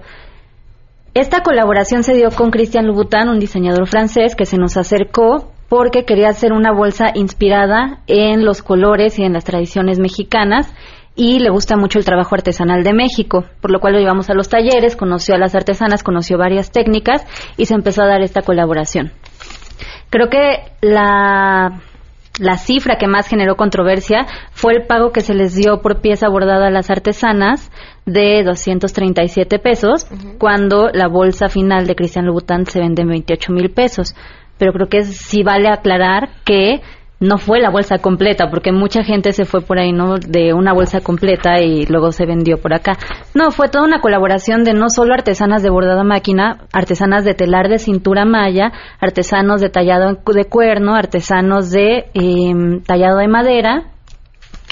Esta 1.14 1.42
colaboración 1.44 2.02
se 2.02 2.16
dio 2.16 2.32
con 2.32 2.50
Christian 2.50 2.88
Louboutin, 2.88 3.30
un 3.30 3.40
diseñador 3.40 3.88
francés 3.88 4.36
que 4.36 4.48
se 4.48 4.58
nos 4.58 4.78
acercó 4.78 5.52
porque 5.70 6.06
quería 6.06 6.30
hacer 6.30 6.54
una 6.54 6.72
bolsa 6.72 7.12
inspirada 7.14 8.00
en 8.08 8.44
los 8.44 8.64
colores 8.64 9.20
y 9.20 9.24
en 9.24 9.34
las 9.34 9.44
tradiciones 9.44 10.00
mexicanas 10.00 10.74
y 11.16 11.38
le 11.38 11.52
gusta 11.52 11.78
mucho 11.78 12.00
el 12.00 12.06
trabajo 12.06 12.34
artesanal 12.34 12.84
de 12.84 12.94
México, 12.94 13.46
por 13.62 13.70
lo 13.70 13.80
cual 13.80 13.94
lo 13.94 14.00
llevamos 14.00 14.32
a 14.32 14.34
los 14.34 14.50
talleres, 14.50 14.96
conoció 14.96 15.36
a 15.36 15.38
las 15.38 15.54
artesanas, 15.54 16.02
conoció 16.02 16.40
varias 16.40 16.72
técnicas 16.72 17.24
y 17.58 17.66
se 17.66 17.76
empezó 17.76 18.02
a 18.02 18.08
dar 18.08 18.24
esta 18.24 18.42
colaboración. 18.42 19.12
Creo 20.10 20.30
que 20.30 20.64
la 20.82 21.80
la 22.40 22.58
cifra 22.58 22.98
que 22.98 23.08
más 23.08 23.28
generó 23.28 23.56
controversia 23.56 24.26
fue 24.52 24.74
el 24.74 24.88
pago 24.88 25.12
que 25.12 25.22
se 25.22 25.36
les 25.36 25.54
dio 25.54 25.82
por 25.82 26.02
pieza 26.02 26.30
bordada 26.30 26.68
a 26.68 26.72
las 26.72 26.90
artesanas 26.90 27.72
de 28.06 28.44
237 28.44 29.60
pesos, 29.60 30.08
cuando 30.40 30.90
la 30.94 31.08
bolsa 31.08 31.48
final 31.48 31.88
de 31.88 31.96
Cristian 31.96 32.26
Louboutin 32.26 32.66
se 32.66 32.80
vende 32.80 33.04
en 33.04 33.10
28 33.10 33.52
mil 33.54 33.70
pesos. 33.72 34.16
Pero 34.58 34.74
creo 34.74 34.88
que 34.88 35.04
sí 35.04 35.44
vale 35.44 35.70
aclarar 35.70 36.30
que 36.46 36.82
no 37.24 37.38
fue 37.38 37.62
la 37.62 37.70
bolsa 37.70 38.00
completa, 38.00 38.50
porque 38.50 38.74
mucha 38.74 39.04
gente 39.04 39.32
se 39.32 39.46
fue 39.46 39.62
por 39.62 39.80
ahí, 39.80 39.94
¿no? 39.94 40.18
De 40.18 40.54
una 40.54 40.74
bolsa 40.74 41.00
completa 41.00 41.62
y 41.62 41.86
luego 41.86 42.12
se 42.12 42.26
vendió 42.26 42.58
por 42.58 42.74
acá. 42.74 42.98
No, 43.34 43.52
fue 43.52 43.70
toda 43.70 43.86
una 43.86 44.02
colaboración 44.02 44.66
de 44.66 44.74
no 44.74 44.90
solo 44.90 45.14
artesanas 45.14 45.64
de 45.64 45.70
bordada 45.70 46.04
máquina, 46.04 46.66
artesanas 46.74 47.24
de 47.24 47.34
telar 47.34 47.70
de 47.70 47.80
cintura 47.80 48.26
maya, 48.26 48.74
artesanos 49.00 49.62
de 49.62 49.70
tallado 49.70 50.18
de 50.34 50.46
cuerno, 50.46 50.96
artesanos 50.96 51.72
de 51.72 52.06
em, 52.14 52.82
tallado 52.82 53.18
de 53.20 53.28
madera, 53.30 53.93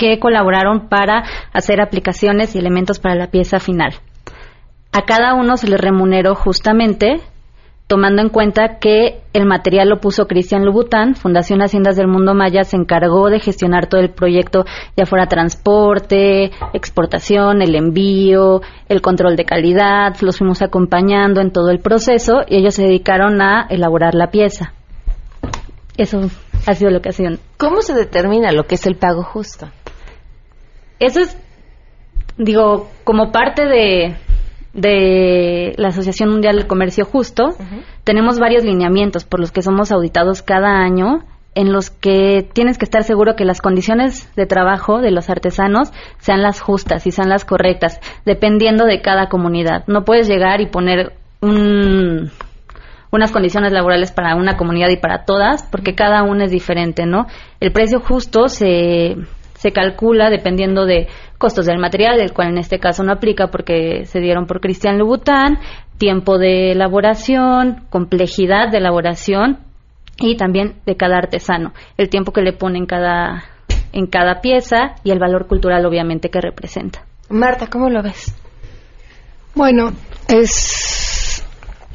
que 0.02 0.18
colaboraron 0.18 0.90
para 0.90 1.24
hacer 1.54 1.80
aplicaciones 1.80 2.56
y 2.56 2.58
elementos 2.58 2.98
para 2.98 3.14
la 3.14 3.28
pieza 3.28 3.60
final. 3.60 3.94
A 4.92 5.04
cada 5.04 5.36
uno 5.36 5.58
se 5.58 5.70
les 5.70 5.80
remuneró 5.80 6.34
justamente 6.34 7.22
tomando 7.86 8.24
en 8.24 8.30
cuenta 8.30 8.80
que 8.80 9.20
el 9.34 9.46
material 9.46 9.90
lo 9.90 10.00
puso 10.00 10.26
Cristian 10.26 10.66
Lubután, 10.66 11.14
Fundación 11.14 11.62
Haciendas 11.62 11.98
del 11.98 12.08
Mundo 12.08 12.34
Maya 12.34 12.64
se 12.64 12.78
encargó 12.78 13.30
de 13.30 13.40
gestionar 13.40 13.88
todo 13.88 14.02
el 14.02 14.10
proyecto, 14.10 14.66
ya 14.98 15.06
fuera 15.06 15.28
transporte, 15.28 16.52
exportación, 16.74 17.62
el 17.62 17.76
envío, 17.76 18.62
el 18.88 19.02
control 19.02 19.36
de 19.36 19.46
calidad, 19.46 20.16
los 20.22 20.38
fuimos 20.38 20.64
acompañando 20.64 21.42
en 21.42 21.52
todo 21.52 21.70
el 21.70 21.80
proceso 21.80 22.42
y 22.48 22.56
ellos 22.58 22.74
se 22.74 22.84
dedicaron 22.84 23.40
a 23.42 23.68
elaborar 23.70 24.16
la 24.16 24.32
pieza. 24.32 24.74
Eso 25.96 26.22
ha 26.66 26.74
sido 26.74 26.92
ha 26.98 27.12
sido. 27.12 27.38
¿Cómo 27.58 27.82
se 27.82 27.94
determina 27.94 28.52
lo 28.52 28.64
que 28.64 28.76
es 28.76 28.88
el 28.88 28.96
pago 28.96 29.22
justo? 29.22 29.68
Eso 31.02 31.20
es, 31.20 31.36
digo, 32.38 32.88
como 33.04 33.32
parte 33.32 33.66
de, 33.66 34.16
de 34.74 35.74
la 35.78 35.88
Asociación 35.88 36.30
Mundial 36.30 36.58
del 36.58 36.68
Comercio 36.68 37.06
Justo, 37.06 37.56
tenemos 38.04 38.38
varios 38.38 38.64
lineamientos 38.64 39.26
por 39.26 39.40
los 39.40 39.52
que 39.52 39.64
somos 39.64 39.92
auditados 39.92 40.44
cada 40.44 40.78
año 40.78 41.24
en 41.56 41.74
los 41.74 41.90
que 41.90 42.48
tienes 42.54 42.78
que 42.78 42.86
estar 42.86 43.04
seguro 43.04 43.36
que 43.36 43.46
las 43.46 43.62
condiciones 43.62 44.34
de 44.36 44.46
trabajo 44.46 45.02
de 45.02 45.10
los 45.10 45.32
artesanos 45.32 45.92
sean 46.20 46.44
las 46.44 46.62
justas 46.62 47.08
y 47.08 47.12
sean 47.12 47.30
las 47.30 47.46
correctas, 47.46 48.00
dependiendo 48.24 48.86
de 48.86 49.02
cada 49.02 49.28
comunidad. 49.28 49.84
No 49.88 50.06
puedes 50.06 50.28
llegar 50.28 50.62
y 50.62 50.68
poner 50.68 51.14
un, 51.42 52.32
unas 53.12 53.32
condiciones 53.32 53.74
laborales 53.74 54.12
para 54.12 54.36
una 54.36 54.56
comunidad 54.56 54.90
y 54.90 54.98
para 54.98 55.26
todas, 55.26 55.64
porque 55.64 55.96
cada 55.96 56.22
una 56.22 56.46
es 56.46 56.52
diferente, 56.52 57.08
¿no? 57.08 57.26
El 57.60 57.72
precio 57.72 58.00
justo 58.00 58.48
se, 58.48 59.18
se 59.62 59.72
calcula 59.72 60.32
dependiendo 60.32 60.88
de 60.88 61.08
costos 61.38 61.68
del 61.68 61.78
material, 61.78 62.20
el 62.20 62.34
cual 62.34 62.50
en 62.50 62.58
este 62.58 62.80
caso 62.80 63.04
no 63.04 63.12
aplica 63.12 63.52
porque 63.52 64.06
se 64.06 64.20
dieron 64.20 64.48
por 64.48 64.60
Cristian 64.60 64.98
Louboutin, 64.98 65.60
tiempo 66.00 66.40
de 66.40 66.72
elaboración, 66.72 67.84
complejidad 67.92 68.72
de 68.72 68.80
elaboración 68.80 69.60
y 70.18 70.36
también 70.36 70.82
de 70.88 70.98
cada 70.98 71.18
artesano, 71.18 71.74
el 71.98 72.10
tiempo 72.10 72.32
que 72.34 72.42
le 72.42 72.54
pone 72.54 72.80
en 72.80 72.88
cada, 72.88 73.44
en 73.94 74.08
cada 74.08 74.42
pieza 74.42 74.96
y 75.04 75.12
el 75.12 75.20
valor 75.20 75.46
cultural 75.46 75.86
obviamente 75.86 76.32
que 76.32 76.42
representa. 76.42 77.06
Marta, 77.30 77.68
¿cómo 77.68 77.88
lo 77.92 78.02
ves? 78.02 78.36
Bueno, 79.54 79.92
es, 80.28 81.31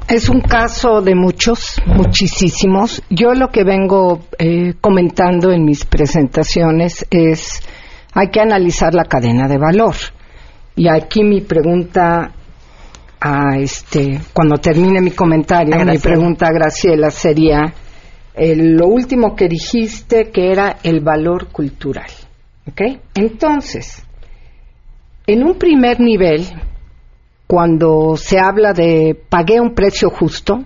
es 0.09 0.29
un 0.29 0.41
caso 0.41 1.01
de 1.01 1.15
muchos, 1.15 1.81
muchísimos. 1.87 3.03
Yo 3.11 3.33
lo 3.35 3.49
que 3.49 3.65
vengo 3.65 4.27
eh, 4.39 4.75
comentando 4.81 5.51
en 5.51 5.65
mis 5.65 5.85
presentaciones 5.85 7.07
es 7.11 7.61
hay 8.13 8.29
que 8.29 8.41
analizar 8.41 8.95
la 8.95 9.05
cadena 9.05 9.49
de 9.49 9.59
valor. 9.59 9.95
Y 10.77 10.89
aquí 10.89 11.25
mi 11.25 11.41
pregunta 11.41 12.33
a 13.21 13.59
este, 13.59 14.21
cuando 14.33 14.59
termine 14.59 15.01
mi 15.01 15.11
comentario, 15.11 15.85
mi 15.85 15.99
pregunta 15.99 16.49
a 16.49 16.53
Graciela 16.53 17.11
sería 17.11 17.73
lo 18.37 18.87
último 18.87 19.35
que 19.35 19.49
dijiste 19.49 20.31
que 20.31 20.53
era 20.53 20.77
el 20.83 21.01
valor 21.01 21.49
cultural. 21.49 22.11
¿Ok? 22.69 22.83
Entonces, 23.15 24.05
en 25.27 25.45
un 25.45 25.57
primer 25.59 26.01
nivel, 26.01 26.45
cuando 27.47 28.17
se 28.17 28.39
habla 28.39 28.73
de 28.73 29.17
pagué 29.29 29.61
un 29.61 29.75
precio 29.75 30.11
justo, 30.11 30.65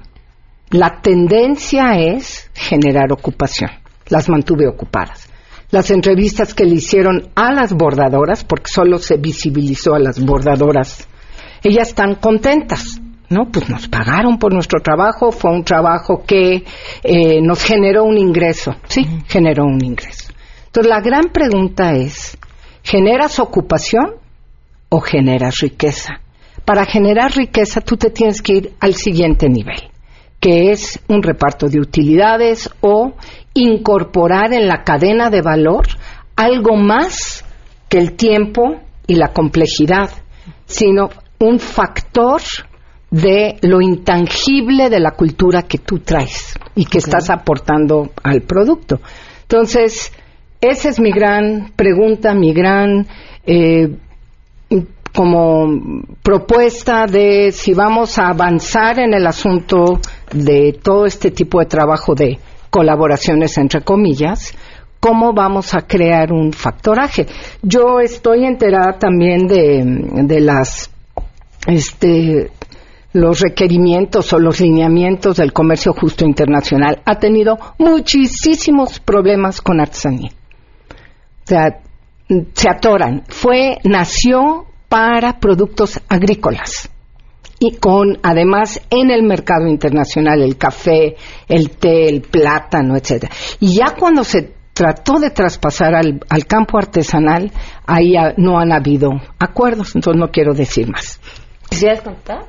la 0.70 1.00
tendencia 1.02 1.98
es 1.98 2.50
generar 2.54 3.12
ocupación. 3.12 3.70
Las 4.08 4.28
mantuve 4.28 4.66
ocupadas. 4.66 5.28
las 5.72 5.92
entrevistas 5.92 6.52
que 6.52 6.64
le 6.64 6.74
hicieron 6.74 7.30
a 7.36 7.52
las 7.52 7.72
bordadoras, 7.72 8.42
porque 8.42 8.72
solo 8.72 8.98
se 8.98 9.18
visibilizó 9.18 9.94
a 9.94 10.00
las 10.00 10.18
bordadoras, 10.18 11.06
ellas 11.62 11.88
están 11.88 12.16
contentas. 12.16 13.00
¿no? 13.28 13.44
Pues 13.52 13.68
nos 13.70 13.86
pagaron 13.86 14.38
por 14.38 14.52
nuestro 14.52 14.80
trabajo, 14.80 15.30
fue 15.30 15.52
un 15.52 15.62
trabajo 15.62 16.24
que 16.26 16.64
eh, 17.04 17.40
nos 17.40 17.62
generó 17.62 18.02
un 18.02 18.18
ingreso, 18.18 18.74
sí, 18.88 19.06
generó 19.28 19.64
un 19.64 19.82
ingreso. 19.84 20.32
Entonces 20.66 20.90
la 20.90 21.00
gran 21.00 21.28
pregunta 21.32 21.92
es, 21.92 22.36
¿generas 22.82 23.38
ocupación 23.38 24.16
o 24.88 25.00
generas 25.00 25.58
riqueza? 25.60 26.20
Para 26.64 26.84
generar 26.84 27.32
riqueza 27.32 27.80
tú 27.80 27.96
te 27.96 28.10
tienes 28.10 28.42
que 28.42 28.52
ir 28.54 28.72
al 28.80 28.94
siguiente 28.94 29.48
nivel, 29.48 29.90
que 30.38 30.70
es 30.70 31.00
un 31.08 31.22
reparto 31.22 31.68
de 31.68 31.80
utilidades 31.80 32.70
o 32.80 33.14
incorporar 33.54 34.52
en 34.52 34.68
la 34.68 34.84
cadena 34.84 35.30
de 35.30 35.42
valor 35.42 35.86
algo 36.36 36.76
más 36.76 37.44
que 37.88 37.98
el 37.98 38.12
tiempo 38.12 38.80
y 39.06 39.16
la 39.16 39.32
complejidad, 39.32 40.10
sino 40.66 41.10
un 41.38 41.58
factor 41.58 42.40
de 43.10 43.56
lo 43.62 43.80
intangible 43.80 44.88
de 44.88 45.00
la 45.00 45.12
cultura 45.12 45.62
que 45.62 45.78
tú 45.78 45.98
traes 45.98 46.54
y 46.76 46.84
que 46.84 46.98
estás 46.98 47.28
aportando 47.28 48.10
al 48.22 48.42
producto. 48.42 49.00
Entonces, 49.42 50.12
esa 50.60 50.88
es 50.88 51.00
mi 51.00 51.10
gran 51.10 51.72
pregunta, 51.74 52.34
mi 52.34 52.52
gran 52.52 53.06
eh, 53.44 53.96
como 55.14 56.02
propuesta 56.22 57.06
de 57.06 57.52
si 57.52 57.74
vamos 57.74 58.18
a 58.18 58.28
avanzar 58.28 58.98
en 58.98 59.14
el 59.14 59.26
asunto 59.26 60.00
de 60.32 60.78
todo 60.82 61.06
este 61.06 61.30
tipo 61.30 61.60
de 61.60 61.66
trabajo 61.66 62.14
de 62.14 62.38
colaboraciones 62.70 63.58
entre 63.58 63.82
comillas, 63.82 64.54
cómo 65.00 65.32
vamos 65.32 65.74
a 65.74 65.82
crear 65.82 66.32
un 66.32 66.52
factoraje. 66.52 67.26
Yo 67.62 68.00
estoy 68.00 68.44
enterada 68.44 68.98
también 68.98 69.46
de, 69.46 69.82
de 70.24 70.40
las 70.40 70.90
este 71.66 72.50
los 73.12 73.40
requerimientos 73.40 74.32
o 74.32 74.38
los 74.38 74.60
lineamientos 74.60 75.38
del 75.38 75.52
comercio 75.52 75.92
justo 75.92 76.24
internacional. 76.24 77.02
Ha 77.04 77.18
tenido 77.18 77.58
muchísimos 77.76 79.00
problemas 79.00 79.60
con 79.60 79.80
artesanía. 79.80 80.30
O 80.30 81.46
sea, 81.46 81.80
se 82.54 82.70
atoran. 82.70 83.24
Fue, 83.26 83.78
nació 83.82 84.66
para 84.90 85.38
productos 85.38 86.00
agrícolas 86.08 86.90
y 87.60 87.76
con 87.76 88.18
además 88.22 88.82
en 88.90 89.10
el 89.10 89.22
mercado 89.22 89.68
internacional 89.68 90.42
el 90.42 90.56
café, 90.58 91.14
el 91.46 91.70
té, 91.70 92.08
el 92.08 92.22
plátano, 92.22 92.96
etcétera. 92.96 93.32
Y 93.60 93.76
ya 93.76 93.94
cuando 93.96 94.24
se 94.24 94.52
trató 94.72 95.20
de 95.20 95.30
traspasar 95.30 95.94
al, 95.94 96.20
al 96.28 96.46
campo 96.46 96.76
artesanal, 96.76 97.52
ahí 97.86 98.14
no 98.38 98.58
han 98.58 98.72
habido 98.72 99.10
acuerdos, 99.38 99.94
entonces 99.94 100.18
no 100.18 100.30
quiero 100.32 100.54
decir 100.54 100.90
más. 100.90 101.20
¿Quisieras 101.68 102.00
contar? 102.00 102.46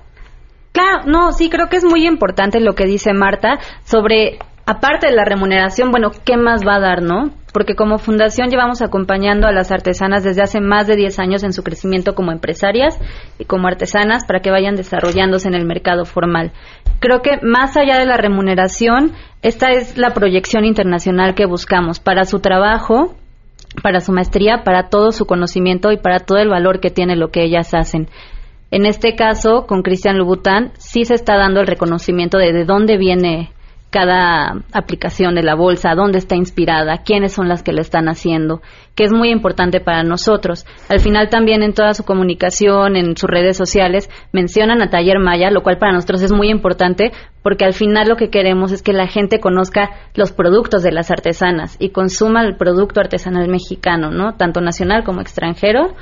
Claro, 0.71 1.03
no, 1.05 1.33
sí, 1.33 1.49
creo 1.49 1.67
que 1.67 1.75
es 1.75 1.83
muy 1.83 2.07
importante 2.07 2.61
lo 2.61 2.73
que 2.73 2.85
dice 2.85 3.13
Marta 3.13 3.59
sobre, 3.83 4.39
aparte 4.65 5.07
de 5.07 5.15
la 5.15 5.25
remuneración, 5.25 5.91
bueno, 5.91 6.11
¿qué 6.25 6.37
más 6.37 6.61
va 6.65 6.75
a 6.75 6.79
dar, 6.79 7.01
no? 7.01 7.31
Porque 7.53 7.75
como 7.75 7.97
fundación 7.97 8.49
llevamos 8.49 8.81
acompañando 8.81 9.47
a 9.47 9.51
las 9.51 9.71
artesanas 9.71 10.23
desde 10.23 10.41
hace 10.41 10.61
más 10.61 10.87
de 10.87 10.95
10 10.95 11.19
años 11.19 11.43
en 11.43 11.53
su 11.53 11.63
crecimiento 11.63 12.15
como 12.15 12.31
empresarias 12.31 12.97
y 13.37 13.45
como 13.45 13.67
artesanas 13.67 14.25
para 14.25 14.39
que 14.39 14.51
vayan 14.51 14.75
desarrollándose 14.75 15.47
en 15.47 15.55
el 15.55 15.65
mercado 15.65 16.05
formal. 16.05 16.51
Creo 16.99 17.21
que 17.21 17.39
más 17.41 17.75
allá 17.77 17.97
de 17.97 18.05
la 18.05 18.17
remuneración, 18.17 19.13
esta 19.41 19.71
es 19.71 19.97
la 19.97 20.13
proyección 20.13 20.65
internacional 20.65 21.35
que 21.35 21.45
buscamos 21.45 21.99
para 21.99 22.25
su 22.25 22.39
trabajo, 22.39 23.15
para 23.81 23.99
su 23.99 24.11
maestría, 24.11 24.63
para 24.63 24.89
todo 24.89 25.11
su 25.11 25.25
conocimiento 25.25 25.91
y 25.91 25.97
para 25.97 26.19
todo 26.19 26.37
el 26.37 26.49
valor 26.49 26.79
que 26.79 26.91
tiene 26.91 27.15
lo 27.15 27.29
que 27.29 27.43
ellas 27.43 27.73
hacen. 27.73 28.07
En 28.69 28.85
este 28.85 29.15
caso, 29.15 29.65
con 29.67 29.81
Cristian 29.81 30.17
Lubután, 30.17 30.71
sí 30.77 31.03
se 31.03 31.15
está 31.15 31.35
dando 31.35 31.59
el 31.59 31.67
reconocimiento 31.67 32.37
de 32.37 32.53
de 32.53 32.63
dónde 32.63 32.97
viene 32.97 33.51
cada 33.91 34.63
aplicación 34.71 35.35
de 35.35 35.43
la 35.43 35.53
bolsa, 35.53 35.95
dónde 35.95 36.17
está 36.17 36.35
inspirada, 36.37 37.03
quiénes 37.03 37.33
son 37.33 37.49
las 37.49 37.61
que 37.61 37.73
lo 37.73 37.81
están 37.81 38.07
haciendo, 38.07 38.61
que 38.95 39.03
es 39.03 39.11
muy 39.11 39.29
importante 39.29 39.81
para 39.81 40.03
nosotros. 40.03 40.65
Al 40.87 41.01
final 41.01 41.29
también 41.29 41.61
en 41.61 41.73
toda 41.73 41.93
su 41.93 42.05
comunicación, 42.05 42.95
en 42.95 43.17
sus 43.17 43.29
redes 43.29 43.57
sociales, 43.57 44.09
mencionan 44.31 44.81
a 44.81 44.89
Taller 44.89 45.19
Maya, 45.19 45.51
lo 45.51 45.61
cual 45.61 45.77
para 45.77 45.91
nosotros 45.91 46.21
es 46.21 46.31
muy 46.31 46.49
importante 46.49 47.11
porque 47.43 47.65
al 47.65 47.73
final 47.73 48.07
lo 48.07 48.15
que 48.15 48.29
queremos 48.29 48.71
es 48.71 48.81
que 48.81 48.93
la 48.93 49.07
gente 49.07 49.41
conozca 49.41 49.89
los 50.15 50.31
productos 50.31 50.83
de 50.83 50.93
las 50.93 51.11
artesanas 51.11 51.75
y 51.77 51.89
consuma 51.89 52.43
el 52.43 52.55
producto 52.55 53.01
artesanal 53.01 53.49
mexicano, 53.49 54.09
¿no? 54.09 54.35
Tanto 54.35 54.61
nacional 54.61 55.03
como 55.03 55.19
extranjero, 55.19 55.95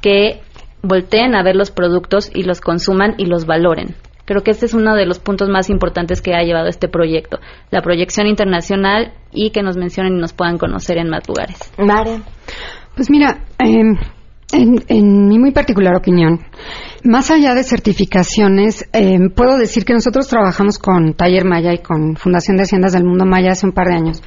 que 0.00 0.40
volteen 0.82 1.34
a 1.34 1.42
ver 1.42 1.56
los 1.56 1.72
productos 1.72 2.30
y 2.32 2.44
los 2.44 2.60
consuman 2.60 3.14
y 3.18 3.26
los 3.26 3.44
valoren. 3.44 3.96
Creo 4.24 4.42
que 4.42 4.50
este 4.50 4.66
es 4.66 4.74
uno 4.74 4.94
de 4.94 5.06
los 5.06 5.18
puntos 5.18 5.48
más 5.48 5.68
importantes 5.68 6.22
que 6.22 6.34
ha 6.34 6.42
llevado 6.42 6.68
este 6.68 6.88
proyecto, 6.88 7.38
la 7.70 7.82
proyección 7.82 8.26
internacional 8.26 9.12
y 9.32 9.50
que 9.50 9.62
nos 9.62 9.76
mencionen 9.76 10.14
y 10.14 10.20
nos 10.20 10.32
puedan 10.32 10.56
conocer 10.56 10.96
en 10.98 11.10
más 11.10 11.28
lugares. 11.28 11.58
María. 11.78 12.22
Pues 12.94 13.10
mira, 13.10 13.44
em, 13.58 13.96
en, 14.52 15.28
mi 15.28 15.38
muy 15.38 15.50
particular 15.50 15.94
opinión, 15.96 16.40
más 17.02 17.30
allá 17.30 17.54
de 17.54 17.64
certificaciones, 17.64 18.88
em, 18.92 19.30
puedo 19.30 19.58
decir 19.58 19.84
que 19.84 19.92
nosotros 19.92 20.28
trabajamos 20.28 20.78
con 20.78 21.14
Taller 21.14 21.44
Maya 21.44 21.72
y 21.74 21.78
con 21.78 22.16
Fundación 22.16 22.56
de 22.56 22.62
Haciendas 22.62 22.92
del 22.92 23.04
Mundo 23.04 23.26
Maya 23.26 23.52
hace 23.52 23.66
un 23.66 23.72
par 23.72 23.88
de 23.88 23.96
años, 23.96 24.22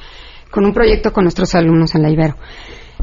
con 0.50 0.64
un 0.64 0.72
proyecto 0.72 1.12
con 1.12 1.24
nuestros 1.24 1.54
alumnos 1.54 1.94
en 1.94 2.02
la 2.02 2.10
Ibero. 2.10 2.36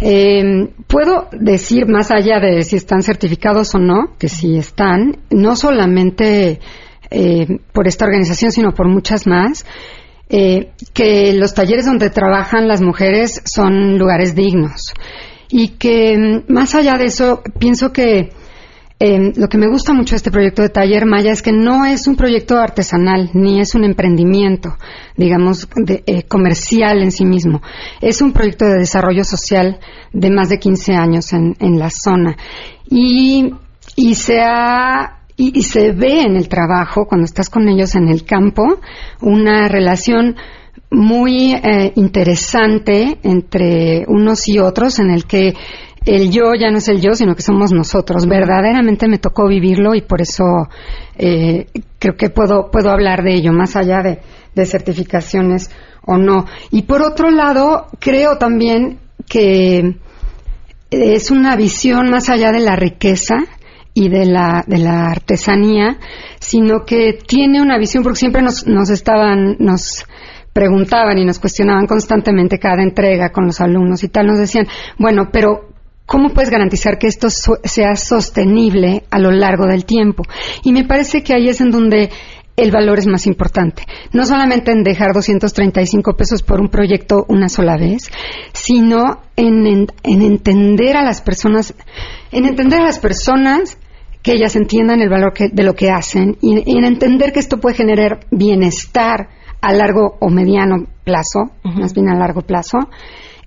Eh, 0.02 0.70
puedo 0.88 1.30
decir, 1.32 1.88
más 1.88 2.12
allá 2.12 2.40
de 2.40 2.64
si 2.64 2.76
están 2.76 3.02
certificados 3.02 3.74
o 3.76 3.80
no, 3.80 4.16
que 4.20 4.28
sí 4.28 4.58
están, 4.58 5.18
no 5.30 5.56
solamente 5.56 6.60
eh, 7.10 7.60
por 7.72 7.88
esta 7.88 8.06
organización, 8.06 8.52
sino 8.52 8.74
por 8.74 8.88
muchas 8.88 9.26
más, 9.26 9.66
eh, 10.30 10.72
que 10.94 11.34
los 11.34 11.54
talleres 11.54 11.86
donde 11.86 12.10
trabajan 12.10 12.68
las 12.68 12.82
mujeres 12.82 13.42
son 13.46 13.98
lugares 13.98 14.36
dignos. 14.36 14.94
Y 15.50 15.70
que 15.78 16.18
mm, 16.18 16.52
más 16.52 16.76
allá 16.76 16.98
de 16.98 17.06
eso, 17.06 17.42
pienso 17.60 17.94
que 17.94 18.32
eh, 19.00 19.34
lo 19.36 19.48
que 19.50 19.58
me 19.58 19.68
gusta 19.68 19.94
mucho 19.94 20.12
de 20.12 20.18
este 20.18 20.32
proyecto 20.32 20.62
de 20.62 20.70
Taller 20.70 21.06
Maya 21.06 21.32
es 21.32 21.42
que 21.42 21.52
no 21.52 21.86
es 21.86 22.08
un 22.08 22.16
proyecto 22.16 22.58
artesanal 22.58 23.30
ni 23.34 23.60
es 23.60 23.76
un 23.76 23.84
emprendimiento, 23.84 24.78
digamos, 25.18 25.68
de, 25.76 26.04
eh, 26.06 26.24
comercial 26.24 27.02
en 27.02 27.12
sí 27.12 27.26
mismo. 27.26 27.62
Es 28.02 28.22
un 28.22 28.32
proyecto 28.32 28.66
de 28.66 28.80
desarrollo 28.80 29.24
social 29.24 29.80
de 30.14 30.30
más 30.30 30.50
de 30.50 30.60
15 30.60 30.94
años 30.94 31.34
en, 31.34 31.56
en 31.60 31.78
la 31.78 31.90
zona. 31.90 32.38
Y, 32.90 33.54
y 33.98 34.16
se 34.16 34.40
ha 34.42 35.16
y, 35.38 35.62
se 35.64 35.92
ve 35.92 36.22
en 36.22 36.36
el 36.36 36.48
trabajo, 36.48 37.06
cuando 37.08 37.26
estás 37.26 37.50
con 37.50 37.68
ellos 37.68 37.96
en 37.96 38.08
el 38.08 38.24
campo, 38.24 38.80
una 39.22 39.68
relación 39.68 40.36
muy 40.90 41.54
eh, 41.54 41.92
interesante 41.96 43.20
entre 43.24 44.06
unos 44.08 44.48
y 44.48 44.60
otros 44.60 45.00
en 45.00 45.10
el 45.10 45.26
que 45.26 45.54
el 46.06 46.32
yo 46.32 46.54
ya 46.54 46.70
no 46.72 46.78
es 46.78 46.88
el 46.88 47.02
yo, 47.02 47.14
sino 47.14 47.36
que 47.36 47.42
somos 47.42 47.72
nosotros. 47.72 48.28
Verdaderamente 48.28 49.08
me 49.08 49.18
tocó 49.18 49.48
vivirlo 49.48 49.96
y 49.96 50.02
por 50.02 50.22
eso 50.22 50.44
eh, 51.18 51.68
creo 52.00 52.16
que 52.16 52.30
puedo, 52.30 52.70
puedo 52.70 52.92
hablar 52.92 53.24
de 53.24 53.34
ello, 53.36 53.52
más 53.52 53.76
allá 53.76 54.02
de, 54.02 54.20
de 54.54 54.66
certificaciones 54.66 55.70
o 56.04 56.18
no. 56.18 56.46
Y 56.72 56.84
por 56.84 57.02
otro 57.02 57.32
lado, 57.32 57.88
creo 58.00 58.38
también 58.38 59.00
que 59.28 59.96
es 60.92 61.32
una 61.32 61.56
visión 61.56 62.10
más 62.10 62.30
allá 62.30 62.52
de 62.52 62.60
la 62.60 62.76
riqueza 62.76 63.38
y 63.94 64.10
de 64.10 64.26
la, 64.26 64.64
de 64.68 64.78
la 64.78 65.08
artesanía, 65.08 65.98
sino 66.40 66.86
que 66.86 67.18
tiene 67.26 67.62
una 67.62 67.78
visión, 67.78 68.04
porque 68.04 68.20
siempre 68.20 68.42
nos, 68.42 68.68
nos 68.68 68.90
estaban, 68.90 69.56
nos 69.60 70.06
preguntaban 70.54 71.18
y 71.18 71.26
nos 71.26 71.40
cuestionaban 71.40 71.88
constantemente 71.88 72.60
cada 72.60 72.84
entrega 72.84 73.32
con 73.32 73.46
los 73.46 73.60
alumnos 73.62 74.04
y 74.04 74.10
tal, 74.10 74.28
nos 74.28 74.38
decían, 74.38 74.68
bueno, 74.98 75.30
pero 75.32 75.75
¿Cómo 76.06 76.30
puedes 76.30 76.52
garantizar 76.52 77.00
que 77.00 77.08
esto 77.08 77.30
sea 77.30 77.96
sostenible 77.96 79.04
a 79.10 79.20
lo 79.20 79.32
largo 79.32 79.66
del 79.66 79.86
tiempo? 79.86 80.24
Y 80.64 80.72
me 80.72 80.84
parece 80.84 81.24
que 81.24 81.34
ahí 81.34 81.50
es 81.50 81.62
en 81.62 81.72
donde 81.72 82.12
el 82.56 82.72
valor 82.72 83.00
es 83.00 83.08
más 83.08 83.28
importante. 83.28 83.84
No 84.14 84.26
solamente 84.26 84.72
en 84.72 84.84
dejar 84.84 85.14
235 85.14 86.14
pesos 86.16 86.44
por 86.44 86.62
un 86.62 86.70
proyecto 86.70 87.26
una 87.28 87.50
sola 87.50 87.76
vez, 87.78 88.12
sino 88.54 89.22
en, 89.36 89.88
entender 90.04 90.96
a 90.96 91.04
las 91.04 91.22
personas, 91.22 91.74
en 92.32 92.46
entender 92.46 92.80
a 92.80 92.86
las 92.86 93.00
personas 93.00 93.78
que 94.22 94.34
ellas 94.34 94.56
entiendan 94.56 95.02
el 95.02 95.10
valor 95.10 95.34
de 95.38 95.64
lo 95.64 95.74
que 95.74 95.90
hacen 95.90 96.38
y, 96.42 96.78
en 96.78 96.84
entender 96.84 97.32
que 97.32 97.40
esto 97.40 97.60
puede 97.60 97.76
generar 97.76 98.22
bienestar 98.32 99.30
a 99.62 99.74
largo 99.74 100.18
o 100.20 100.30
mediano 100.30 100.88
plazo, 101.04 101.52
más 101.64 101.94
bien 101.94 102.10
a 102.10 102.18
largo 102.18 102.42
plazo, 102.42 102.78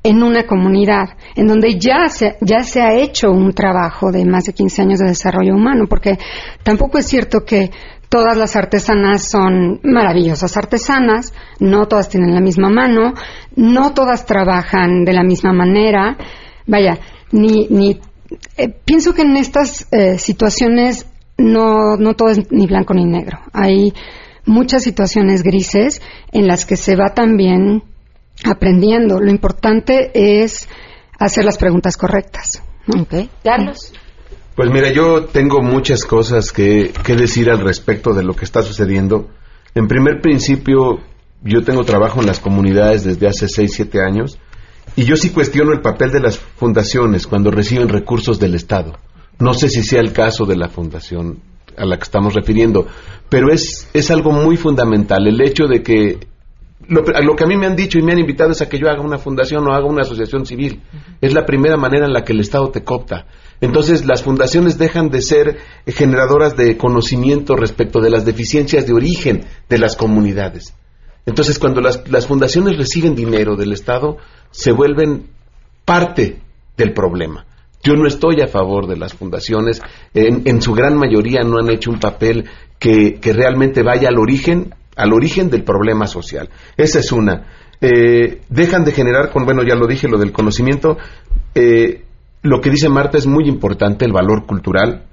en 0.02 0.22
una 0.22 0.46
comunidad 0.46 1.10
en 1.34 1.46
donde 1.46 1.78
ya 1.78 2.08
se, 2.08 2.36
ya 2.40 2.62
se 2.62 2.80
ha 2.80 2.94
hecho 2.94 3.30
un 3.30 3.52
trabajo 3.52 4.12
de 4.12 4.24
más 4.24 4.44
de 4.44 4.52
15 4.52 4.82
años 4.82 4.98
de 5.00 5.08
desarrollo 5.08 5.54
humano, 5.54 5.86
porque 5.88 6.18
tampoco 6.62 6.98
es 6.98 7.06
cierto 7.06 7.44
que 7.44 7.70
todas 8.08 8.36
las 8.36 8.56
artesanas 8.56 9.28
son 9.28 9.80
maravillosas 9.82 10.56
artesanas, 10.56 11.34
no 11.60 11.86
todas 11.86 12.08
tienen 12.08 12.34
la 12.34 12.40
misma 12.40 12.70
mano, 12.70 13.14
no 13.54 13.92
todas 13.92 14.24
trabajan 14.24 15.04
de 15.04 15.12
la 15.12 15.22
misma 15.22 15.52
manera. 15.52 16.16
Vaya, 16.66 16.98
ni, 17.32 17.66
ni 17.68 18.00
eh, 18.56 18.68
pienso 18.84 19.14
que 19.14 19.22
en 19.22 19.36
estas 19.36 19.86
eh, 19.92 20.18
situaciones 20.18 21.06
no, 21.36 21.96
no 21.96 22.14
todo 22.14 22.30
es 22.30 22.50
ni 22.50 22.66
blanco 22.66 22.94
ni 22.94 23.04
negro. 23.04 23.38
Hay 23.52 23.92
muchas 24.46 24.82
situaciones 24.82 25.42
grises 25.42 26.00
en 26.32 26.46
las 26.46 26.64
que 26.64 26.76
se 26.76 26.96
va 26.96 27.14
también 27.14 27.82
aprendiendo. 28.44 29.20
Lo 29.20 29.30
importante 29.30 30.10
es 30.14 30.68
hacer 31.18 31.44
las 31.44 31.58
preguntas 31.58 31.96
correctas. 31.96 32.62
Carlos. 33.44 33.92
Pues 34.54 34.70
mira, 34.70 34.90
yo 34.90 35.26
tengo 35.26 35.62
muchas 35.62 36.04
cosas 36.04 36.52
que, 36.52 36.92
que 37.04 37.14
decir 37.14 37.50
al 37.50 37.60
respecto 37.60 38.12
de 38.12 38.24
lo 38.24 38.34
que 38.34 38.44
está 38.44 38.62
sucediendo. 38.62 39.28
En 39.74 39.86
primer 39.86 40.20
principio, 40.20 41.00
yo 41.42 41.62
tengo 41.62 41.84
trabajo 41.84 42.20
en 42.20 42.26
las 42.26 42.40
comunidades 42.40 43.04
desde 43.04 43.28
hace 43.28 43.48
6, 43.48 43.72
7 43.72 44.00
años 44.02 44.38
y 44.96 45.04
yo 45.04 45.16
sí 45.16 45.30
cuestiono 45.30 45.72
el 45.72 45.80
papel 45.80 46.10
de 46.10 46.20
las 46.20 46.38
fundaciones 46.38 47.26
cuando 47.26 47.50
reciben 47.50 47.88
recursos 47.88 48.40
del 48.40 48.54
Estado. 48.54 48.98
No 49.38 49.54
sé 49.54 49.68
si 49.68 49.84
sea 49.84 50.00
el 50.00 50.12
caso 50.12 50.44
de 50.44 50.56
la 50.56 50.68
fundación 50.68 51.40
a 51.76 51.86
la 51.86 51.96
que 51.96 52.02
estamos 52.02 52.34
refiriendo, 52.34 52.88
pero 53.28 53.52
es, 53.52 53.88
es 53.92 54.10
algo 54.10 54.32
muy 54.32 54.56
fundamental 54.56 55.28
el 55.28 55.40
hecho 55.40 55.66
de 55.68 55.82
que 55.82 56.18
lo, 56.88 57.02
lo, 57.02 57.36
que 57.36 57.44
a 57.44 57.46
mí 57.46 57.56
me 57.56 57.66
han 57.66 57.76
dicho 57.76 57.98
y 57.98 58.02
me 58.02 58.12
han 58.12 58.18
invitado 58.18 58.50
es 58.50 58.62
a 58.62 58.68
que 58.68 58.78
yo 58.78 58.88
haga 58.88 59.02
una 59.02 59.18
fundación 59.18 59.66
o 59.66 59.72
haga 59.72 59.86
una 59.86 60.02
asociación 60.02 60.46
civil. 60.46 60.82
Es 61.20 61.34
la 61.34 61.46
primera 61.46 61.76
manera 61.76 62.06
en 62.06 62.12
la 62.12 62.24
que 62.24 62.32
el 62.32 62.40
Estado 62.40 62.70
te 62.70 62.84
copta. 62.84 63.26
Entonces 63.60 64.04
las 64.04 64.22
fundaciones 64.22 64.78
dejan 64.78 65.10
de 65.10 65.22
ser 65.22 65.58
generadoras 65.86 66.56
de 66.56 66.76
conocimiento 66.76 67.56
respecto 67.56 68.00
de 68.00 68.10
las 68.10 68.24
deficiencias 68.24 68.86
de 68.86 68.92
origen 68.92 69.44
de 69.68 69.78
las 69.78 69.96
comunidades. 69.96 70.74
Entonces 71.26 71.58
cuando 71.58 71.80
las, 71.80 72.08
las 72.10 72.26
fundaciones 72.26 72.76
reciben 72.76 73.14
dinero 73.14 73.56
del 73.56 73.72
Estado, 73.72 74.16
se 74.50 74.72
vuelven 74.72 75.28
parte 75.84 76.40
del 76.76 76.92
problema. 76.92 77.46
Yo 77.82 77.94
no 77.94 78.06
estoy 78.06 78.40
a 78.40 78.48
favor 78.48 78.86
de 78.86 78.96
las 78.96 79.14
fundaciones, 79.14 79.80
en, 80.12 80.60
su 80.62 80.72
gran 80.72 80.96
mayoría 80.96 81.42
no 81.42 81.58
han 81.58 81.70
hecho 81.70 81.90
un 81.90 82.00
papel 82.00 82.46
que, 82.78 83.18
realmente 83.22 83.82
vaya 83.82 84.08
al 84.08 84.18
origen, 84.18 84.74
al 84.98 85.12
origen 85.12 85.48
del 85.48 85.64
problema 85.64 86.06
social. 86.06 86.50
Esa 86.76 86.98
es 86.98 87.12
una. 87.12 87.46
Eh, 87.80 88.42
dejan 88.48 88.84
de 88.84 88.92
generar, 88.92 89.30
con, 89.30 89.44
bueno, 89.44 89.62
ya 89.62 89.76
lo 89.76 89.86
dije, 89.86 90.08
lo 90.08 90.18
del 90.18 90.32
conocimiento. 90.32 90.98
Eh, 91.54 92.02
lo 92.42 92.60
que 92.60 92.70
dice 92.70 92.88
Marta 92.88 93.16
es 93.16 93.26
muy 93.26 93.48
importante, 93.48 94.04
el 94.04 94.12
valor 94.12 94.44
cultural. 94.44 95.04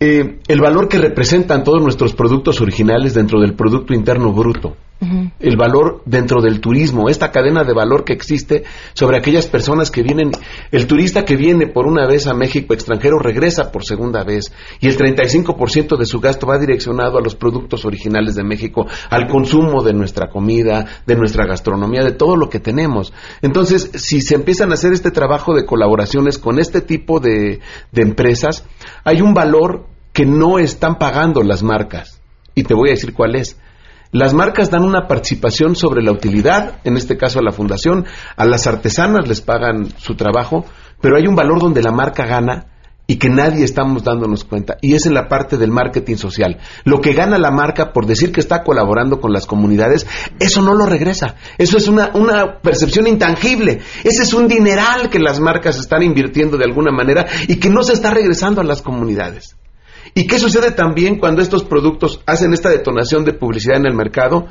Eh, 0.00 0.38
el 0.46 0.60
valor 0.60 0.88
que 0.88 0.98
representan 0.98 1.64
todos 1.64 1.82
nuestros 1.82 2.14
productos 2.14 2.60
originales 2.60 3.14
dentro 3.14 3.40
del 3.40 3.54
Producto 3.54 3.94
Interno 3.94 4.32
Bruto 4.32 4.76
el 5.00 5.56
valor 5.56 6.02
dentro 6.06 6.40
del 6.40 6.60
turismo, 6.60 7.08
esta 7.08 7.30
cadena 7.30 7.64
de 7.64 7.74
valor 7.74 8.04
que 8.04 8.12
existe 8.12 8.64
sobre 8.94 9.18
aquellas 9.18 9.46
personas 9.46 9.90
que 9.90 10.02
vienen, 10.02 10.30
el 10.70 10.86
turista 10.86 11.24
que 11.24 11.36
viene 11.36 11.66
por 11.66 11.86
una 11.86 12.06
vez 12.06 12.26
a 12.26 12.34
México 12.34 12.74
extranjero 12.74 13.18
regresa 13.18 13.70
por 13.70 13.84
segunda 13.84 14.24
vez 14.24 14.52
y 14.80 14.88
el 14.88 14.96
35% 14.96 15.98
de 15.98 16.06
su 16.06 16.20
gasto 16.20 16.46
va 16.46 16.58
direccionado 16.58 17.18
a 17.18 17.20
los 17.20 17.34
productos 17.34 17.84
originales 17.84 18.34
de 18.34 18.44
México, 18.44 18.86
al 19.10 19.28
consumo 19.28 19.82
de 19.82 19.92
nuestra 19.92 20.28
comida, 20.30 20.86
de 21.06 21.16
nuestra 21.16 21.46
gastronomía, 21.46 22.02
de 22.02 22.12
todo 22.12 22.36
lo 22.36 22.48
que 22.48 22.60
tenemos. 22.60 23.12
Entonces, 23.42 23.90
si 23.94 24.20
se 24.20 24.34
empiezan 24.34 24.70
a 24.70 24.74
hacer 24.74 24.92
este 24.92 25.10
trabajo 25.10 25.54
de 25.54 25.66
colaboraciones 25.66 26.38
con 26.38 26.58
este 26.58 26.80
tipo 26.80 27.20
de, 27.20 27.60
de 27.92 28.02
empresas, 28.02 28.64
hay 29.04 29.20
un 29.20 29.34
valor 29.34 29.86
que 30.12 30.24
no 30.24 30.58
están 30.58 30.96
pagando 30.96 31.42
las 31.42 31.62
marcas. 31.62 32.20
Y 32.54 32.62
te 32.62 32.74
voy 32.74 32.90
a 32.90 32.92
decir 32.92 33.12
cuál 33.12 33.34
es 33.34 33.58
las 34.14 34.32
marcas 34.32 34.70
dan 34.70 34.84
una 34.84 35.08
participación 35.08 35.74
sobre 35.74 36.00
la 36.00 36.12
utilidad, 36.12 36.78
en 36.84 36.96
este 36.96 37.16
caso 37.16 37.40
a 37.40 37.42
la 37.42 37.50
fundación, 37.50 38.06
a 38.36 38.44
las 38.44 38.68
artesanas 38.68 39.26
les 39.26 39.40
pagan 39.40 39.88
su 39.98 40.14
trabajo, 40.14 40.64
pero 41.00 41.16
hay 41.16 41.26
un 41.26 41.34
valor 41.34 41.58
donde 41.58 41.82
la 41.82 41.90
marca 41.90 42.24
gana 42.24 42.66
y 43.08 43.16
que 43.16 43.28
nadie 43.28 43.64
estamos 43.64 44.04
dándonos 44.04 44.44
cuenta, 44.44 44.76
y 44.80 44.94
es 44.94 45.06
en 45.06 45.14
la 45.14 45.26
parte 45.26 45.56
del 45.56 45.72
marketing 45.72 46.14
social. 46.14 46.58
Lo 46.84 47.00
que 47.00 47.12
gana 47.12 47.38
la 47.38 47.50
marca 47.50 47.92
por 47.92 48.06
decir 48.06 48.30
que 48.30 48.38
está 48.38 48.62
colaborando 48.62 49.20
con 49.20 49.32
las 49.32 49.46
comunidades, 49.46 50.06
eso 50.38 50.62
no 50.62 50.74
lo 50.74 50.86
regresa. 50.86 51.34
Eso 51.58 51.76
es 51.76 51.88
una, 51.88 52.12
una 52.14 52.60
percepción 52.60 53.08
intangible. 53.08 53.80
Ese 54.04 54.22
es 54.22 54.32
un 54.32 54.46
dineral 54.46 55.10
que 55.10 55.18
las 55.18 55.40
marcas 55.40 55.76
están 55.76 56.04
invirtiendo 56.04 56.56
de 56.56 56.66
alguna 56.66 56.92
manera 56.92 57.26
y 57.48 57.56
que 57.56 57.68
no 57.68 57.82
se 57.82 57.94
está 57.94 58.10
regresando 58.10 58.60
a 58.60 58.64
las 58.64 58.80
comunidades. 58.80 59.56
¿Y 60.14 60.26
qué 60.26 60.38
sucede 60.38 60.70
también 60.70 61.18
cuando 61.18 61.42
estos 61.42 61.64
productos 61.64 62.22
hacen 62.24 62.52
esta 62.52 62.70
detonación 62.70 63.24
de 63.24 63.32
publicidad 63.32 63.78
en 63.78 63.86
el 63.86 63.94
mercado? 63.94 64.46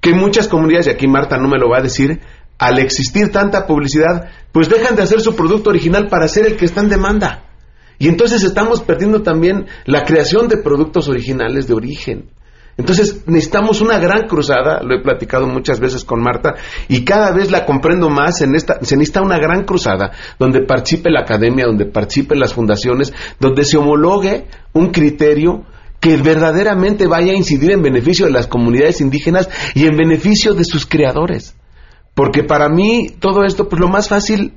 Que 0.00 0.12
muchas 0.12 0.48
comunidades, 0.48 0.88
y 0.88 0.90
aquí 0.90 1.06
Marta 1.06 1.38
no 1.38 1.48
me 1.48 1.58
lo 1.58 1.68
va 1.68 1.78
a 1.78 1.82
decir, 1.82 2.20
al 2.58 2.78
existir 2.80 3.30
tanta 3.30 3.66
publicidad, 3.66 4.30
pues 4.50 4.68
dejan 4.68 4.96
de 4.96 5.02
hacer 5.02 5.20
su 5.20 5.36
producto 5.36 5.70
original 5.70 6.08
para 6.08 6.26
ser 6.26 6.46
el 6.46 6.56
que 6.56 6.64
está 6.64 6.80
en 6.80 6.88
demanda. 6.88 7.44
Y 7.98 8.08
entonces 8.08 8.42
estamos 8.42 8.82
perdiendo 8.82 9.22
también 9.22 9.66
la 9.84 10.02
creación 10.02 10.48
de 10.48 10.58
productos 10.58 11.08
originales 11.08 11.66
de 11.66 11.74
origen. 11.74 12.30
Entonces 12.78 13.22
necesitamos 13.26 13.80
una 13.80 13.98
gran 13.98 14.26
cruzada, 14.26 14.82
lo 14.82 14.94
he 14.94 15.02
platicado 15.02 15.46
muchas 15.46 15.80
veces 15.80 16.04
con 16.04 16.20
Marta, 16.20 16.56
y 16.88 17.04
cada 17.04 17.32
vez 17.32 17.50
la 17.50 17.64
comprendo 17.64 18.10
más 18.10 18.42
en 18.42 18.54
esta, 18.54 18.74
se 18.82 18.96
necesita 18.96 19.22
una 19.22 19.38
gran 19.38 19.64
cruzada 19.64 20.12
donde 20.38 20.60
participe 20.60 21.10
la 21.10 21.20
academia, 21.20 21.64
donde 21.64 21.86
participen 21.86 22.38
las 22.38 22.52
fundaciones, 22.52 23.14
donde 23.40 23.64
se 23.64 23.78
homologue 23.78 24.46
un 24.74 24.90
criterio 24.90 25.64
que 26.00 26.18
verdaderamente 26.18 27.06
vaya 27.06 27.32
a 27.32 27.36
incidir 27.36 27.72
en 27.72 27.82
beneficio 27.82 28.26
de 28.26 28.32
las 28.32 28.46
comunidades 28.46 29.00
indígenas 29.00 29.48
y 29.74 29.86
en 29.86 29.96
beneficio 29.96 30.52
de 30.52 30.64
sus 30.64 30.84
creadores. 30.84 31.56
Porque 32.14 32.44
para 32.44 32.68
mí 32.68 33.08
todo 33.18 33.44
esto, 33.44 33.68
pues 33.68 33.80
lo 33.80 33.88
más 33.88 34.08
fácil 34.08 34.54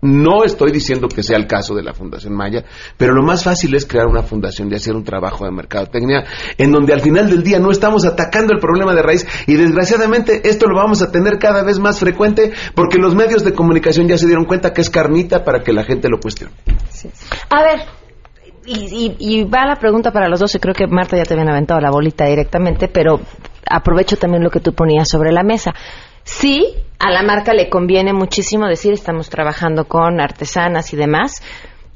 no 0.00 0.44
estoy 0.44 0.70
diciendo 0.70 1.08
que 1.08 1.22
sea 1.22 1.36
el 1.36 1.46
caso 1.46 1.74
de 1.74 1.82
la 1.82 1.92
Fundación 1.92 2.34
Maya, 2.34 2.64
pero 2.96 3.14
lo 3.14 3.22
más 3.22 3.42
fácil 3.42 3.74
es 3.74 3.86
crear 3.86 4.06
una 4.06 4.22
fundación 4.22 4.70
y 4.70 4.76
hacer 4.76 4.94
un 4.94 5.04
trabajo 5.04 5.44
de 5.44 5.50
mercadotecnia 5.50 6.24
en 6.56 6.70
donde 6.70 6.92
al 6.92 7.00
final 7.00 7.28
del 7.28 7.42
día 7.42 7.58
no 7.58 7.70
estamos 7.70 8.04
atacando 8.04 8.52
el 8.52 8.60
problema 8.60 8.94
de 8.94 9.02
raíz 9.02 9.26
y 9.46 9.54
desgraciadamente 9.54 10.48
esto 10.48 10.66
lo 10.66 10.76
vamos 10.76 11.02
a 11.02 11.10
tener 11.10 11.38
cada 11.38 11.64
vez 11.64 11.78
más 11.78 11.98
frecuente 11.98 12.52
porque 12.74 12.98
los 12.98 13.14
medios 13.14 13.44
de 13.44 13.52
comunicación 13.52 14.06
ya 14.08 14.18
se 14.18 14.26
dieron 14.26 14.44
cuenta 14.44 14.72
que 14.72 14.80
es 14.80 14.90
carnita 14.90 15.44
para 15.44 15.62
que 15.62 15.72
la 15.72 15.84
gente 15.84 16.08
lo 16.08 16.20
cuestione. 16.20 16.52
A 17.50 17.62
ver, 17.62 17.80
y, 18.66 19.16
y, 19.18 19.44
va 19.44 19.66
la 19.66 19.76
pregunta 19.76 20.12
para 20.12 20.28
los 20.28 20.40
dos, 20.40 20.54
y 20.54 20.58
creo 20.58 20.74
que 20.74 20.86
Marta 20.86 21.16
ya 21.16 21.22
te 21.22 21.34
había 21.34 21.50
aventado 21.50 21.80
la 21.80 21.90
bolita 21.90 22.26
directamente, 22.26 22.88
pero 22.88 23.20
aprovecho 23.68 24.16
también 24.16 24.42
lo 24.42 24.50
que 24.50 24.60
tú 24.60 24.74
ponías 24.74 25.08
sobre 25.08 25.32
la 25.32 25.42
mesa. 25.42 25.74
Sí, 26.28 26.74
a 26.98 27.10
la 27.10 27.22
marca 27.22 27.54
le 27.54 27.70
conviene 27.70 28.12
muchísimo 28.12 28.66
decir 28.66 28.92
estamos 28.92 29.30
trabajando 29.30 29.86
con 29.86 30.20
artesanas 30.20 30.92
y 30.92 30.96
demás, 30.96 31.42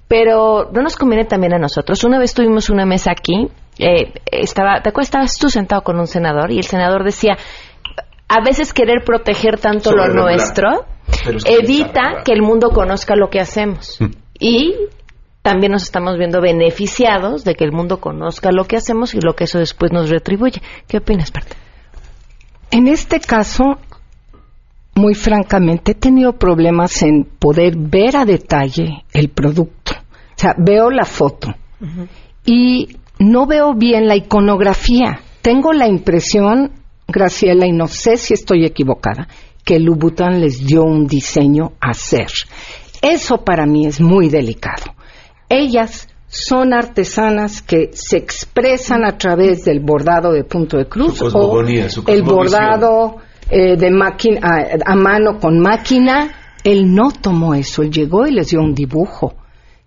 pero 0.09 0.71
no 0.73 0.81
nos 0.81 0.97
conviene 0.97 1.27
también 1.27 1.53
a 1.53 1.59
nosotros. 1.59 2.03
Una 2.03 2.19
vez 2.19 2.33
tuvimos 2.33 2.71
una 2.71 2.87
mesa 2.87 3.13
aquí, 3.13 3.49
eh, 3.79 4.15
estaba, 4.25 4.81
¿te 4.81 4.89
acuerdas? 4.89 5.09
Estabas 5.09 5.39
tú 5.39 5.51
sentado 5.51 5.83
con 5.83 6.01
un 6.01 6.07
senador 6.07 6.51
y 6.51 6.57
el 6.57 6.65
senador 6.65 7.05
decía, 7.05 7.37
a 8.27 8.43
veces 8.43 8.73
querer 8.73 9.05
proteger 9.05 9.61
tanto 9.61 9.93
lo 9.93 10.09
nuestro 10.09 10.87
evita 11.45 12.23
que 12.25 12.33
el 12.33 12.41
mundo 12.41 12.71
conozca 12.71 13.15
lo 13.15 13.29
que 13.29 13.39
hacemos. 13.39 14.01
Mm. 14.01 14.07
Y 14.41 14.75
también 15.43 15.73
nos 15.73 15.83
estamos 15.83 16.17
viendo 16.17 16.41
beneficiados 16.41 17.45
de 17.45 17.55
que 17.55 17.65
el 17.65 17.73
mundo 17.73 18.01
conozca 18.01 18.51
lo 18.51 18.65
que 18.65 18.77
hacemos 18.77 19.15
y 19.15 19.21
lo 19.21 19.35
que 19.35 19.45
eso 19.45 19.59
después 19.59 19.93
nos 19.93 20.09
retribuye. 20.09 20.63
¿Qué 20.89 20.97
opinas, 20.97 21.31
Parte? 21.31 21.55
En 22.71 22.89
este 22.89 23.21
caso, 23.21 23.79
muy 24.95 25.15
francamente, 25.15 25.93
he 25.93 25.95
tenido 25.95 26.35
problemas 26.35 27.03
en 27.03 27.25
poder 27.25 27.77
ver 27.77 28.17
a 28.17 28.25
detalle 28.25 29.05
el 29.13 29.31
producto. 29.31 29.93
O 29.93 30.35
sea, 30.43 30.55
veo 30.59 30.91
la 30.91 31.05
foto 31.05 31.55
y 32.45 32.97
no 33.19 33.47
veo 33.47 33.75
bien 33.75 34.07
la 34.07 34.17
iconografía. 34.17 35.21
Tengo 35.41 35.73
la 35.73 35.89
impresión, 35.89 36.73
Graciela, 37.09 37.67
y 37.67 37.73
no 37.73 37.87
sé 37.87 38.17
si 38.17 38.35
estoy 38.35 38.65
equivocada, 38.65 39.29
que 39.65 39.79
Louboutin 39.79 40.41
les 40.41 40.65
dio 40.65 40.83
un 40.83 41.07
diseño 41.07 41.73
a 41.81 41.91
hacer. 41.91 42.29
Eso 43.01 43.39
para 43.39 43.67
mí 43.67 43.87
es 43.87 44.01
muy 44.01 44.29
delicado. 44.29 44.95
Ellas 45.49 46.09
son 46.29 46.73
artesanas 46.73 47.61
que 47.63 47.91
se 47.93 48.17
expresan 48.17 49.05
a 49.05 49.19
través 49.19 49.65
del 49.65 49.81
bordado 49.81 50.33
de 50.33 50.45
punto 50.45 50.79
de 50.79 50.87
cruz 50.87 51.21
o 51.21 51.61
el 52.07 52.23
bordado 52.23 53.17
eh, 53.55 53.77
de 53.77 53.91
máquina, 53.91 54.41
a, 54.83 54.95
mano 54.97 55.39
con 55.39 55.61
máquina, 55.61 56.57
él 56.65 56.95
no 56.95 57.11
tomó 57.11 57.53
eso, 57.53 57.83
él 57.83 57.91
llegó 57.91 58.27
y 58.27 58.31
les 58.31 58.49
dio 58.49 58.61
un 58.61 58.75
dibujo. 58.75 59.35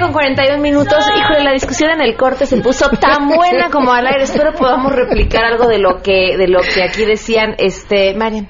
con 0.00 0.12
41 0.12 0.62
minutos. 0.62 1.04
Híjole, 1.16 1.44
la 1.44 1.52
discusión 1.52 1.90
en 1.90 2.00
el 2.00 2.16
corte 2.16 2.46
se 2.46 2.58
puso 2.58 2.88
tan 2.90 3.28
buena 3.36 3.70
como 3.70 3.92
al 3.92 4.06
aire. 4.06 4.24
Espero 4.24 4.52
podamos 4.54 4.92
replicar 4.92 5.44
algo 5.44 5.66
de 5.66 5.78
lo 5.78 6.02
que, 6.02 6.36
de 6.36 6.48
lo 6.48 6.60
que 6.60 6.82
aquí 6.82 7.04
decían, 7.04 7.54
este, 7.58 8.14
Marian. 8.14 8.48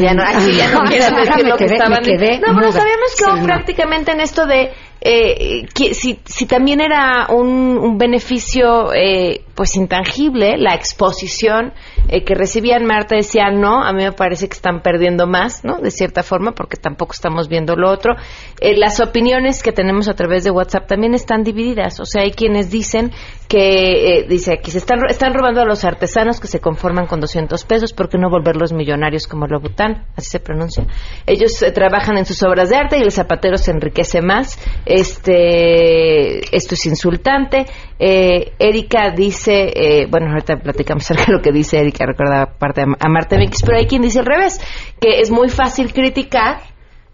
Ya 0.00 0.14
no, 0.14 0.22
aquí 0.22 0.52
ya 0.56 0.70
no 0.70 0.82
quiero 0.84 1.56
que, 1.56 1.66
estaban. 1.66 2.00
No, 2.00 2.56
pero 2.56 2.72
sabemos 2.72 3.14
que 3.18 3.24
sí, 3.24 3.44
prácticamente 3.44 4.12
en 4.12 4.20
esto 4.20 4.46
de 4.46 4.72
eh, 5.00 5.66
si, 5.92 6.18
si 6.24 6.46
también 6.46 6.80
era 6.80 7.28
un, 7.30 7.98
beneficio 7.98 8.92
eh, 8.92 9.42
pues 9.54 9.74
intangible 9.76 10.56
la 10.56 10.74
exposición 10.74 11.72
eh, 12.08 12.24
que 12.24 12.34
recibían 12.34 12.84
Marta 12.84 13.16
decía 13.16 13.50
no 13.50 13.82
a 13.84 13.92
mí 13.92 14.04
me 14.04 14.12
parece 14.12 14.48
que 14.48 14.54
están 14.54 14.82
perdiendo 14.82 15.26
más 15.26 15.64
no 15.64 15.78
de 15.78 15.90
cierta 15.90 16.22
forma 16.22 16.52
porque 16.52 16.76
tampoco 16.76 17.12
estamos 17.12 17.48
viendo 17.48 17.74
lo 17.74 17.90
otro. 17.90 18.14
Eh, 18.60 18.76
las 18.76 19.00
opiniones 19.00 19.62
que 19.62 19.72
tenemos 19.72 20.08
a 20.08 20.14
través 20.14 20.44
de 20.44 20.50
WhatsApp 20.50 20.86
también 20.86 21.14
están 21.14 21.42
divididas. 21.42 22.00
O 22.00 22.04
sea 22.04 22.22
hay 22.22 22.30
quienes 22.32 22.70
dicen 22.70 23.12
que 23.48 24.20
eh, 24.20 24.26
dice 24.28 24.52
aquí 24.52 24.70
se 24.70 24.78
están 24.78 24.98
están 25.08 25.34
robando 25.34 25.60
a 25.60 25.64
los 25.64 25.84
artesanos 25.84 26.38
que 26.40 26.46
se 26.46 26.60
conforman 26.60 27.06
con 27.06 27.20
200 27.20 27.64
pesos 27.64 27.92
porque 27.92 28.18
no 28.18 28.30
volverlos 28.30 28.72
millonarios 28.72 29.26
como 29.26 29.46
Lobután 29.46 30.06
así 30.16 30.30
se 30.30 30.40
pronuncia. 30.40 30.86
Ellos 31.26 31.52
trabajan 31.74 32.16
en 32.18 32.26
sus 32.26 32.42
obras 32.42 32.70
de 32.70 32.76
arte 32.76 32.98
y 32.98 33.02
el 33.02 33.10
zapatero 33.10 33.56
se 33.56 33.70
enriquece 33.70 34.22
más 34.22 34.58
este 34.88 36.56
esto 36.56 36.74
es 36.74 36.86
insultante 36.86 37.66
Erika 37.98 39.10
dice 39.10 39.72
eh, 39.74 40.06
bueno, 40.10 40.30
ahorita 40.30 40.56
platicamos 40.56 41.02
acerca 41.10 41.26
de 41.26 41.32
lo 41.32 41.42
que 41.42 41.52
dice 41.52 41.78
Erika, 41.78 42.06
recuerda 42.06 42.46
parte 42.58 42.82
a 42.82 43.08
Marta 43.08 43.36
Mix, 43.36 43.62
pero 43.64 43.78
hay 43.78 43.86
quien 43.86 44.02
dice 44.02 44.20
al 44.20 44.26
revés, 44.26 44.60
que 45.00 45.20
es 45.20 45.30
muy 45.30 45.48
fácil 45.48 45.92
criticar 45.92 46.60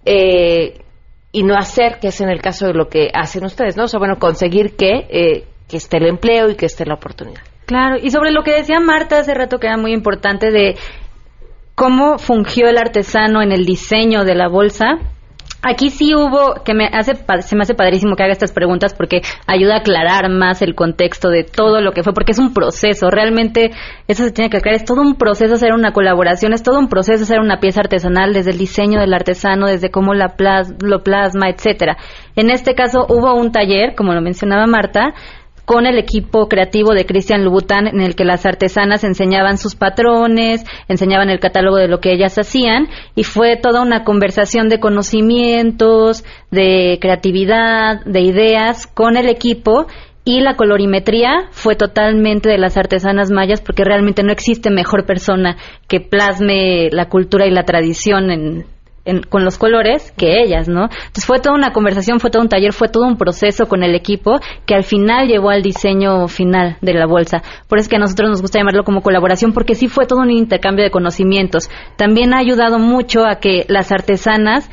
eh, 0.04 0.80
y 1.32 1.42
no 1.42 1.56
hacer, 1.56 1.98
que 2.00 2.08
es 2.08 2.20
en 2.20 2.28
el 2.28 2.40
caso 2.40 2.66
de 2.66 2.74
lo 2.74 2.88
que 2.88 3.10
hacen 3.12 3.44
ustedes, 3.44 3.76
¿no? 3.76 3.84
O 3.84 3.88
sea, 3.88 3.98
bueno, 3.98 4.18
conseguir 4.18 4.76
que, 4.76 5.06
eh, 5.10 5.44
que 5.68 5.76
esté 5.76 5.96
el 5.96 6.06
empleo 6.06 6.50
y 6.50 6.54
que 6.54 6.66
esté 6.66 6.84
la 6.87 6.94
oportunidad. 6.94 7.42
Claro, 7.66 7.96
y 8.00 8.10
sobre 8.10 8.30
lo 8.30 8.42
que 8.42 8.52
decía 8.52 8.78
Marta 8.78 9.18
hace 9.18 9.34
rato 9.34 9.58
que 9.58 9.66
era 9.66 9.76
muy 9.76 9.92
importante 9.92 10.50
de 10.50 10.76
cómo 11.74 12.18
fungió 12.18 12.68
el 12.68 12.78
artesano 12.78 13.42
en 13.42 13.52
el 13.52 13.64
diseño 13.64 14.24
de 14.24 14.34
la 14.34 14.48
bolsa, 14.48 14.98
Aquí 15.66 15.88
sí 15.88 16.14
hubo, 16.14 16.62
que 16.62 16.74
me 16.74 16.87
hace, 16.92 17.14
se 17.14 17.57
me 17.57 17.62
hace 17.62 17.74
padrísimo 17.74 18.16
que 18.16 18.22
haga 18.22 18.33
estas 18.33 18.53
preguntas 18.53 18.92
porque 18.92 19.22
ayuda 19.46 19.77
a 19.77 19.79
aclarar 19.79 20.29
más 20.29 20.61
el 20.61 20.74
contexto 20.74 21.31
de 21.31 21.42
todo 21.42 21.81
lo 21.81 21.92
que 21.92 22.03
fue, 22.03 22.12
porque 22.12 22.33
es 22.33 22.38
un 22.38 22.53
proceso, 22.53 23.09
realmente 23.09 23.70
eso 24.07 24.24
se 24.24 24.31
tiene 24.31 24.50
que 24.50 24.59
aclarar, 24.59 24.81
es 24.81 24.85
todo 24.85 25.00
un 25.00 25.14
proceso 25.14 25.55
hacer 25.55 25.72
una 25.72 25.92
colaboración, 25.92 26.53
es 26.53 26.62
todo 26.62 26.79
un 26.79 26.88
proceso 26.88 27.22
hacer 27.22 27.40
una 27.40 27.61
pieza 27.61 27.81
artesanal, 27.81 28.35
desde 28.35 28.50
el 28.50 28.59
diseño 28.59 29.00
del 29.00 29.14
artesano, 29.14 29.66
desde 29.66 29.90
cómo 29.90 30.12
la 30.12 30.35
lo 30.83 31.03
plasma, 31.03 31.48
etcétera. 31.48 31.96
En 32.37 32.50
este 32.50 32.74
caso 32.74 33.07
hubo 33.09 33.35
un 33.35 33.50
taller, 33.50 33.94
como 33.94 34.12
lo 34.12 34.20
mencionaba 34.20 34.66
Marta, 34.66 35.14
con 35.64 35.87
el 35.87 35.98
equipo 35.98 36.48
creativo 36.48 36.92
de 36.92 37.07
Cristian 37.07 37.44
Lubután 37.44 37.87
en 37.87 38.00
el 38.00 38.14
que 38.14 38.24
las 38.24 38.44
artesanas 38.44 39.05
enseñaban 39.05 39.59
sus 39.59 39.74
patrones, 39.74 40.64
enseñaban 40.88 41.31
el 41.31 41.40
catálogo 41.40 41.77
de 41.77 41.88
lo 41.88 42.00
que 42.00 42.12
ellas 42.12 42.37
hacían 42.38 42.88
y 43.14 43.24
fue 43.24 43.57
toda 43.57 43.83
una 43.83 44.05
conversación 44.05 44.68
de 44.68 44.81
conocimientos, 44.81 46.24
de 46.50 46.98
creatividad, 47.00 48.05
de 48.05 48.20
ideas 48.20 48.87
con 48.87 49.16
el 49.16 49.29
equipo 49.29 49.87
y 50.24 50.40
la 50.40 50.57
colorimetría 50.57 51.48
fue 51.50 51.77
totalmente 51.77 52.48
de 52.48 52.59
las 52.59 52.77
artesanas 52.77 53.31
mayas 53.31 53.61
porque 53.61 53.85
realmente 53.85 54.22
no 54.22 54.33
existe 54.33 54.70
mejor 54.70 55.05
persona 55.05 55.57
que 55.87 56.00
plasme 56.00 56.88
la 56.90 57.09
cultura 57.09 57.46
y 57.46 57.50
la 57.50 57.64
tradición 57.64 58.31
en, 58.31 58.66
con 59.29 59.45
los 59.45 59.59
colores 59.59 60.12
que 60.17 60.43
ellas, 60.43 60.69
¿no? 60.69 60.85
Entonces 60.85 61.27
fue 61.27 61.38
toda 61.38 61.55
una 61.55 61.73
conversación, 61.73 62.21
fue 62.21 62.31
todo 62.31 62.43
un 62.43 62.49
taller, 62.49 62.73
fue 62.73 62.88
todo 62.88 63.05
un 63.05 63.17
proceso 63.17 63.67
con 63.67 63.83
el 63.83 63.95
equipo 63.95 64.40
que 64.67 64.75
al 64.75 64.85
final 64.85 65.29
llevó 65.29 65.51
al 65.51 65.62
diseño 65.62 66.27
final 66.29 66.79
de 66.81 66.95
la 66.95 67.07
bolsa. 67.07 67.43
Por 67.69 67.79
eso 67.79 67.85
es 67.85 67.88
que 67.88 67.97
a 67.97 67.99
nosotros 68.01 68.31
nos 68.31 68.40
gusta 68.40 68.59
llamarlo 68.59 68.85
como 68.85 69.03
colaboración 69.03 69.53
porque 69.53 69.75
sí 69.75 69.88
fue 69.88 70.07
todo 70.07 70.21
un 70.21 70.31
intercambio 70.31 70.85
de 70.85 70.90
conocimientos. 70.90 71.71
También 71.97 72.33
ha 72.33 72.38
ayudado 72.38 72.79
mucho 72.79 73.27
a 73.27 73.37
que 73.37 73.67
las 73.69 73.93
artesanas 73.93 74.71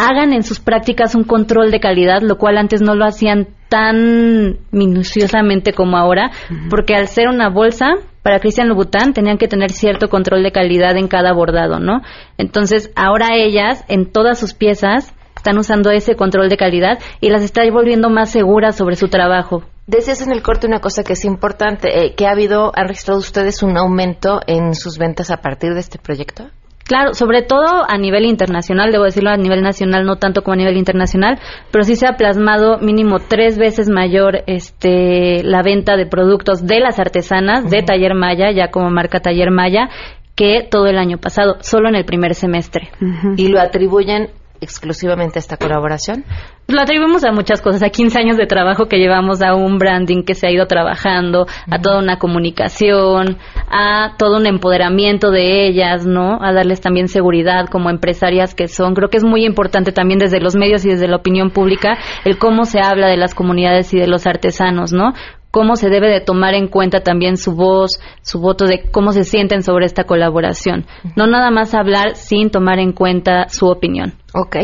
hagan 0.00 0.32
en 0.32 0.42
sus 0.42 0.60
prácticas 0.60 1.14
un 1.14 1.24
control 1.24 1.70
de 1.70 1.78
calidad, 1.78 2.22
lo 2.22 2.38
cual 2.38 2.56
antes 2.56 2.80
no 2.80 2.94
lo 2.94 3.04
hacían 3.04 3.48
tan 3.68 4.58
minuciosamente 4.72 5.72
como 5.72 5.96
ahora, 5.96 6.30
porque 6.70 6.94
al 6.94 7.06
ser 7.06 7.28
una 7.28 7.50
bolsa, 7.50 7.94
para 8.22 8.40
Cristian 8.40 8.68
Louboutin 8.68 9.12
tenían 9.12 9.38
que 9.38 9.46
tener 9.46 9.70
cierto 9.70 10.08
control 10.08 10.42
de 10.42 10.52
calidad 10.52 10.96
en 10.96 11.06
cada 11.06 11.32
bordado, 11.32 11.78
¿no? 11.78 12.00
Entonces, 12.38 12.90
ahora 12.96 13.36
ellas, 13.36 13.84
en 13.88 14.10
todas 14.10 14.38
sus 14.38 14.54
piezas, 14.54 15.14
están 15.36 15.58
usando 15.58 15.90
ese 15.90 16.16
control 16.16 16.48
de 16.48 16.56
calidad 16.56 16.98
y 17.20 17.30
las 17.30 17.42
está 17.42 17.62
volviendo 17.70 18.10
más 18.10 18.30
seguras 18.30 18.76
sobre 18.76 18.96
su 18.96 19.08
trabajo. 19.08 19.62
Decías 19.86 20.22
en 20.22 20.32
el 20.32 20.42
corte 20.42 20.66
una 20.66 20.80
cosa 20.80 21.02
que 21.02 21.14
es 21.14 21.24
importante, 21.24 22.04
eh, 22.04 22.14
que 22.14 22.26
ha 22.26 22.32
habido, 22.32 22.72
han 22.74 22.88
registrado 22.88 23.18
ustedes 23.18 23.62
un 23.62 23.76
aumento 23.76 24.40
en 24.46 24.74
sus 24.74 24.98
ventas 24.98 25.30
a 25.30 25.38
partir 25.38 25.74
de 25.74 25.80
este 25.80 25.98
proyecto. 25.98 26.50
Claro, 26.90 27.14
sobre 27.14 27.42
todo 27.42 27.84
a 27.88 27.96
nivel 27.98 28.24
internacional, 28.24 28.90
debo 28.90 29.04
decirlo 29.04 29.30
a 29.30 29.36
nivel 29.36 29.62
nacional, 29.62 30.04
no 30.04 30.16
tanto 30.16 30.42
como 30.42 30.54
a 30.54 30.56
nivel 30.56 30.76
internacional, 30.76 31.38
pero 31.70 31.84
sí 31.84 31.94
se 31.94 32.08
ha 32.08 32.16
plasmado 32.16 32.78
mínimo 32.80 33.20
tres 33.20 33.58
veces 33.58 33.88
mayor 33.88 34.42
este, 34.48 35.44
la 35.44 35.62
venta 35.62 35.96
de 35.96 36.06
productos 36.06 36.66
de 36.66 36.80
las 36.80 36.98
artesanas 36.98 37.70
de 37.70 37.84
Taller 37.84 38.16
Maya, 38.16 38.50
ya 38.50 38.72
como 38.72 38.90
marca 38.90 39.20
Taller 39.20 39.52
Maya, 39.52 39.88
que 40.34 40.66
todo 40.68 40.88
el 40.88 40.98
año 40.98 41.18
pasado, 41.18 41.58
solo 41.60 41.88
en 41.88 41.94
el 41.94 42.04
primer 42.04 42.34
semestre. 42.34 42.88
Y 43.36 43.46
lo 43.46 43.60
atribuyen 43.60 44.30
exclusivamente 44.60 45.38
a 45.38 45.40
esta 45.40 45.56
colaboración? 45.56 46.24
Lo 46.68 46.80
atribuimos 46.80 47.24
a 47.24 47.32
muchas 47.32 47.60
cosas, 47.60 47.82
a 47.82 47.90
15 47.90 48.18
años 48.18 48.36
de 48.36 48.46
trabajo 48.46 48.86
que 48.86 48.98
llevamos, 48.98 49.42
a 49.42 49.54
un 49.54 49.78
branding 49.78 50.22
que 50.22 50.34
se 50.34 50.46
ha 50.46 50.50
ido 50.52 50.66
trabajando, 50.66 51.46
a 51.68 51.80
toda 51.80 51.98
una 51.98 52.18
comunicación, 52.18 53.38
a 53.68 54.14
todo 54.16 54.36
un 54.36 54.46
empoderamiento 54.46 55.30
de 55.30 55.66
ellas, 55.66 56.06
¿no? 56.06 56.38
A 56.40 56.52
darles 56.52 56.80
también 56.80 57.08
seguridad 57.08 57.66
como 57.66 57.90
empresarias 57.90 58.54
que 58.54 58.68
son. 58.68 58.94
Creo 58.94 59.08
que 59.10 59.16
es 59.16 59.24
muy 59.24 59.44
importante 59.44 59.90
también 59.90 60.20
desde 60.20 60.40
los 60.40 60.54
medios 60.54 60.84
y 60.84 60.90
desde 60.90 61.08
la 61.08 61.16
opinión 61.16 61.50
pública 61.50 61.98
el 62.24 62.38
cómo 62.38 62.64
se 62.64 62.80
habla 62.80 63.08
de 63.08 63.16
las 63.16 63.34
comunidades 63.34 63.92
y 63.92 63.98
de 63.98 64.06
los 64.06 64.26
artesanos, 64.26 64.92
¿no? 64.92 65.12
Cómo 65.50 65.76
se 65.76 65.88
debe 65.88 66.08
de 66.08 66.20
tomar 66.20 66.54
en 66.54 66.68
cuenta 66.68 67.00
también 67.00 67.36
su 67.36 67.54
voz, 67.54 68.00
su 68.22 68.40
voto 68.40 68.66
de 68.66 68.90
cómo 68.90 69.12
se 69.12 69.24
sienten 69.24 69.62
sobre 69.62 69.86
esta 69.86 70.04
colaboración. 70.04 70.86
No 71.16 71.26
nada 71.26 71.50
más 71.50 71.74
hablar 71.74 72.16
sin 72.16 72.50
tomar 72.50 72.78
en 72.78 72.92
cuenta 72.92 73.48
su 73.48 73.66
opinión. 73.66 74.14
Ok. 74.32 74.56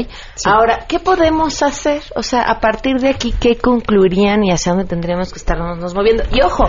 Ahora, 0.44 0.86
¿qué 0.88 1.00
podemos 1.00 1.62
hacer? 1.62 2.02
O 2.14 2.22
sea, 2.22 2.42
a 2.42 2.60
partir 2.60 3.00
de 3.00 3.08
aquí, 3.08 3.34
¿qué 3.38 3.56
concluirían 3.56 4.44
y 4.44 4.52
hacia 4.52 4.72
dónde 4.72 4.86
tendríamos 4.86 5.32
que 5.32 5.38
estarnos 5.38 5.92
moviendo? 5.94 6.22
Y 6.32 6.40
ojo, 6.42 6.64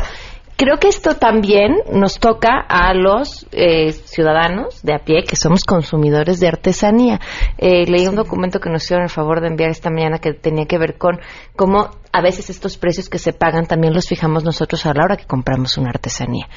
creo 0.57 0.79
que 0.79 0.89
esto 0.89 1.15
también 1.15 1.77
nos 1.93 2.19
toca 2.19 2.59
a 2.67 2.93
los 2.93 3.47
eh, 3.51 3.91
ciudadanos 3.93 4.81
de 4.81 4.93
a 4.93 4.99
pie 4.99 5.23
que 5.23 5.35
somos 5.35 5.63
consumidores 5.63 6.39
de 6.39 6.47
artesanía. 6.47 7.21
Eh, 7.57 7.85
leí 7.85 8.07
un 8.07 8.15
documento 8.15 8.59
que 8.59 8.69
nos 8.69 8.83
hicieron 8.83 9.03
el 9.03 9.09
favor 9.09 9.39
de 9.39 9.47
enviar 9.47 9.69
esta 9.69 9.89
mañana 9.89 10.17
que 10.17 10.33
tenía 10.33 10.65
que 10.65 10.77
ver 10.77 10.97
con 10.97 11.19
cómo 11.55 11.91
a 12.11 12.21
veces 12.21 12.49
estos 12.49 12.77
precios 12.77 13.07
que 13.07 13.19
se 13.19 13.33
pagan 13.33 13.67
también 13.67 13.93
los 13.93 14.07
fijamos 14.07 14.43
nosotros 14.43 14.85
a 14.85 14.93
la 14.93 15.03
hora 15.03 15.15
que 15.15 15.25
compramos 15.25 15.77
una 15.77 15.89
artesanía 15.91 16.47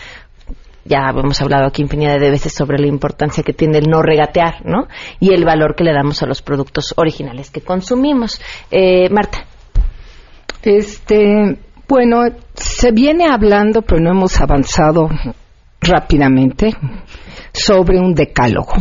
ya 0.84 1.10
hemos 1.10 1.40
hablado 1.42 1.66
aquí 1.66 1.82
infinidad 1.82 2.18
de 2.18 2.30
veces 2.30 2.54
sobre 2.54 2.78
la 2.78 2.86
importancia 2.86 3.42
que 3.42 3.52
tiene 3.52 3.78
el 3.78 3.88
no 3.88 4.00
regatear, 4.02 4.64
¿no? 4.64 4.88
Y 5.20 5.34
el 5.34 5.44
valor 5.44 5.74
que 5.76 5.84
le 5.84 5.92
damos 5.92 6.22
a 6.22 6.26
los 6.26 6.40
productos 6.40 6.94
originales 6.96 7.50
que 7.50 7.60
consumimos. 7.60 8.40
Eh, 8.70 9.08
Marta. 9.10 9.44
Este, 10.62 11.58
bueno, 11.90 12.20
se 12.54 12.92
viene 12.92 13.26
hablando, 13.28 13.82
pero 13.82 14.00
no 14.00 14.12
hemos 14.12 14.40
avanzado 14.40 15.08
rápidamente 15.80 16.72
sobre 17.52 17.98
un 17.98 18.14
decálogo. 18.14 18.74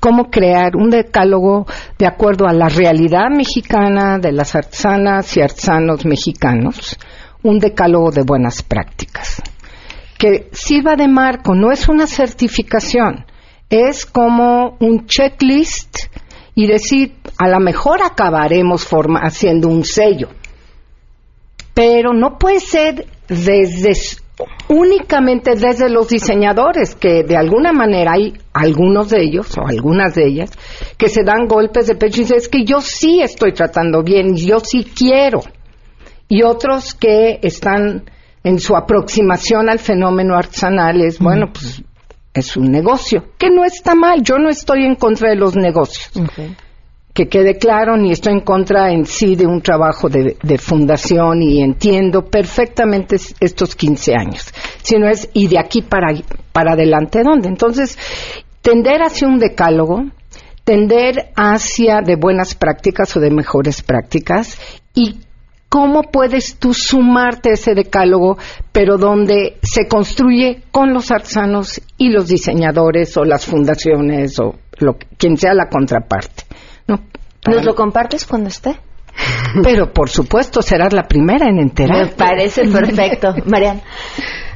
Cómo 0.00 0.30
crear 0.30 0.74
un 0.74 0.90
decálogo 0.90 1.64
de 1.96 2.08
acuerdo 2.08 2.48
a 2.48 2.52
la 2.52 2.68
realidad 2.68 3.30
mexicana 3.30 4.18
de 4.18 4.32
las 4.32 4.56
artesanas 4.56 5.36
y 5.36 5.42
artesanos 5.42 6.04
mexicanos, 6.04 6.98
un 7.44 7.60
decálogo 7.60 8.10
de 8.10 8.24
buenas 8.24 8.64
prácticas. 8.64 9.40
Que 10.18 10.48
sirva 10.50 10.96
de 10.96 11.06
marco, 11.06 11.54
no 11.54 11.70
es 11.70 11.88
una 11.88 12.08
certificación, 12.08 13.26
es 13.70 14.04
como 14.04 14.76
un 14.80 15.06
checklist 15.06 15.98
y 16.56 16.66
decir, 16.66 17.14
a 17.38 17.46
lo 17.46 17.60
mejor 17.60 18.00
acabaremos 18.02 18.88
haciendo 19.22 19.68
un 19.68 19.84
sello 19.84 20.30
pero 21.76 22.14
no 22.14 22.38
puede 22.38 22.60
ser 22.60 23.06
desde 23.28 23.92
únicamente 24.68 25.56
desde 25.56 25.90
los 25.90 26.08
diseñadores, 26.08 26.94
que 26.94 27.22
de 27.22 27.36
alguna 27.36 27.74
manera 27.74 28.12
hay 28.14 28.32
algunos 28.54 29.10
de 29.10 29.22
ellos 29.22 29.54
o 29.58 29.66
algunas 29.66 30.14
de 30.14 30.26
ellas 30.26 30.50
que 30.96 31.10
se 31.10 31.22
dan 31.22 31.46
golpes 31.46 31.86
de 31.86 31.94
pecho 31.94 32.20
y 32.20 32.24
dicen, 32.24 32.38
es 32.38 32.48
que 32.48 32.64
yo 32.64 32.80
sí 32.80 33.20
estoy 33.20 33.52
tratando 33.52 34.02
bien, 34.02 34.36
yo 34.36 34.58
sí 34.60 34.84
quiero. 34.84 35.40
Y 36.28 36.42
otros 36.42 36.94
que 36.94 37.40
están 37.42 38.10
en 38.42 38.58
su 38.58 38.74
aproximación 38.74 39.68
al 39.68 39.78
fenómeno 39.78 40.34
artesanal 40.34 41.02
es, 41.02 41.18
bueno, 41.18 41.48
pues 41.52 41.82
es 42.32 42.56
un 42.56 42.70
negocio, 42.70 43.32
que 43.36 43.50
no 43.50 43.64
está 43.64 43.94
mal, 43.94 44.22
yo 44.22 44.38
no 44.38 44.48
estoy 44.48 44.84
en 44.86 44.94
contra 44.94 45.28
de 45.28 45.36
los 45.36 45.56
negocios 45.56 46.10
que 47.16 47.28
quede 47.28 47.56
claro, 47.56 47.96
ni 47.96 48.12
estoy 48.12 48.34
en 48.34 48.40
contra 48.40 48.92
en 48.92 49.06
sí 49.06 49.36
de 49.36 49.46
un 49.46 49.62
trabajo 49.62 50.10
de, 50.10 50.58
fundación 50.58 51.40
y 51.40 51.62
entiendo 51.62 52.26
perfectamente 52.26 53.16
estos 53.40 53.74
15 53.74 54.12
años, 54.14 54.52
sino 54.82 55.08
es 55.08 55.30
y 55.32 55.48
de 55.48 55.58
aquí 55.58 55.80
para, 55.80 56.08
para 56.52 56.74
adelante 56.74 57.22
dónde. 57.22 57.48
Entonces, 57.48 57.98
tender 58.60 59.00
hacia 59.00 59.28
un 59.28 59.38
decálogo, 59.38 60.04
tender 60.64 61.30
hacia 61.36 62.02
de 62.02 62.16
buenas 62.16 62.54
prácticas 62.54 63.16
o 63.16 63.20
de 63.20 63.30
mejores 63.30 63.80
prácticas 63.80 64.60
y 64.92 65.20
cómo 65.70 66.02
puedes 66.02 66.58
tú 66.58 66.74
sumarte 66.74 67.48
a 67.48 67.54
ese 67.54 67.74
decálogo, 67.74 68.36
pero 68.72 68.98
donde 68.98 69.56
se 69.62 69.88
construye 69.88 70.64
con 70.70 70.92
los 70.92 71.10
artesanos 71.10 71.80
y 71.96 72.10
los 72.10 72.28
diseñadores 72.28 73.16
o 73.16 73.24
las 73.24 73.46
fundaciones 73.46 74.38
o 74.38 74.56
lo, 74.80 74.98
quien 75.16 75.38
sea 75.38 75.54
la 75.54 75.70
contraparte. 75.70 76.45
¿Nos 76.86 77.64
lo 77.64 77.74
compartes 77.74 78.26
cuando 78.26 78.48
esté? 78.48 78.78
Pero 79.62 79.92
por 79.92 80.08
supuesto 80.10 80.62
serás 80.62 80.92
la 80.92 81.04
primera 81.04 81.48
en 81.48 81.58
enterar. 81.58 82.06
Me 82.06 82.12
parece 82.12 82.68
perfecto, 82.68 83.34
Mariana. 83.46 83.80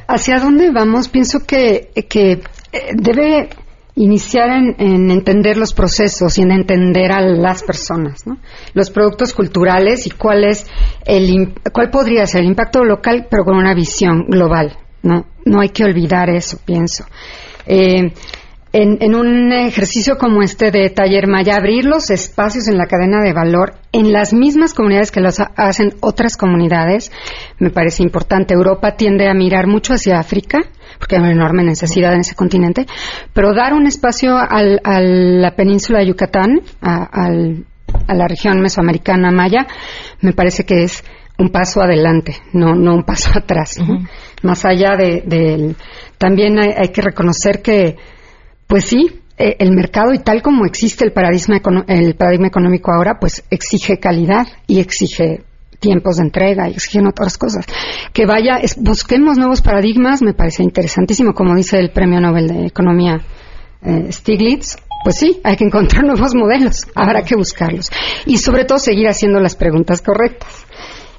¿Hacia 0.07 0.39
dónde 0.39 0.71
vamos? 0.71 1.07
Pienso 1.07 1.45
que, 1.45 1.91
que 2.09 2.41
eh, 2.73 2.91
debe 2.95 3.49
iniciar 3.95 4.49
en, 4.51 5.11
entender 5.11 5.57
los 5.57 5.73
procesos 5.73 6.37
y 6.37 6.41
en 6.41 6.51
entender 6.51 7.11
a 7.11 7.21
las 7.21 7.63
personas, 7.63 8.25
¿no? 8.25 8.37
los 8.73 8.89
productos 8.89 9.33
culturales 9.33 10.07
y 10.07 10.11
cuál 10.11 10.45
es 10.45 10.65
el 11.05 11.53
cuál 11.73 11.89
podría 11.89 12.25
ser 12.25 12.41
el 12.41 12.47
impacto 12.47 12.83
local, 12.83 13.27
pero 13.29 13.43
con 13.43 13.57
una 13.57 13.73
visión 13.73 14.25
global. 14.27 14.77
No, 15.03 15.25
no 15.45 15.61
hay 15.61 15.69
que 15.69 15.83
olvidar 15.83 16.29
eso, 16.29 16.59
pienso. 16.63 17.05
Eh, 17.65 18.13
en, 18.73 19.15
un 19.15 19.51
ejercicio 19.51 20.17
como 20.17 20.41
este 20.41 20.71
de 20.71 20.89
Taller 20.89 21.27
Maya, 21.27 21.57
abrir 21.57 21.85
los 21.85 22.09
espacios 22.09 22.67
en 22.69 22.77
la 22.77 22.85
cadena 22.85 23.21
de 23.21 23.33
valor 23.33 23.73
en 23.91 24.13
las 24.13 24.33
mismas 24.33 24.73
comunidades 24.73 25.11
que 25.11 25.19
los 25.19 25.39
hacen 25.39 25.95
otras 25.99 26.37
comunidades, 26.37 27.11
me 27.59 27.69
parece 27.69 28.03
importante. 28.03 28.53
Europa 28.53 28.95
tiende 28.95 29.27
a 29.27 29.33
mirar 29.33 29.67
mucho 29.67 29.93
hacia 29.93 30.19
África, 30.19 30.59
porque 30.97 31.15
hay 31.15 31.21
una 31.21 31.31
enorme 31.31 31.63
necesidad 31.63 32.13
en 32.13 32.21
ese 32.21 32.35
continente, 32.35 32.85
pero 33.33 33.53
dar 33.53 33.73
un 33.73 33.87
espacio 33.87 34.37
a 34.37 34.61
la 34.63 35.55
península 35.55 35.99
de 35.99 36.07
Yucatán, 36.07 36.61
a, 36.81 37.29
la 38.07 38.27
región 38.27 38.61
mesoamericana 38.61 39.31
maya, 39.31 39.67
me 40.21 40.31
parece 40.31 40.63
que 40.63 40.83
es 40.83 41.03
un 41.37 41.49
paso 41.49 41.81
adelante, 41.81 42.37
no, 42.53 42.73
no 42.73 42.95
un 42.95 43.03
paso 43.03 43.31
atrás. 43.35 43.77
Más 44.43 44.63
allá 44.63 44.95
de, 44.95 45.75
también 46.17 46.57
hay 46.57 46.89
que 46.89 47.01
reconocer 47.01 47.61
que 47.61 47.97
pues 48.71 48.85
sí, 48.85 49.19
eh, 49.37 49.57
el 49.59 49.73
mercado 49.73 50.13
y 50.13 50.19
tal 50.19 50.41
como 50.41 50.65
existe 50.65 51.03
el 51.03 51.11
paradigma, 51.11 51.59
el 51.87 52.15
paradigma 52.15 52.47
económico 52.47 52.89
ahora, 52.93 53.17
pues 53.19 53.43
exige 53.49 53.99
calidad 53.99 54.47
y 54.65 54.79
exige 54.79 55.43
tiempos 55.81 56.15
de 56.15 56.23
entrega 56.23 56.69
y 56.69 56.71
exigen 56.71 57.05
otras 57.05 57.37
cosas. 57.37 57.65
Que 58.13 58.25
vaya, 58.25 58.61
busquemos 58.77 59.37
nuevos 59.37 59.61
paradigmas, 59.61 60.21
me 60.21 60.33
parece 60.33 60.63
interesantísimo, 60.63 61.33
como 61.33 61.53
dice 61.53 61.79
el 61.79 61.91
Premio 61.91 62.21
Nobel 62.21 62.47
de 62.47 62.67
Economía 62.67 63.17
eh, 63.83 64.09
Stiglitz. 64.13 64.77
Pues 65.03 65.17
sí, 65.17 65.41
hay 65.43 65.57
que 65.57 65.65
encontrar 65.65 66.03
nuevos 66.05 66.33
modelos, 66.33 66.87
habrá 66.95 67.23
que 67.23 67.35
buscarlos. 67.35 67.89
Y 68.25 68.37
sobre 68.37 68.63
todo 68.63 68.77
seguir 68.77 69.09
haciendo 69.09 69.41
las 69.41 69.57
preguntas 69.57 70.01
correctas. 70.01 70.65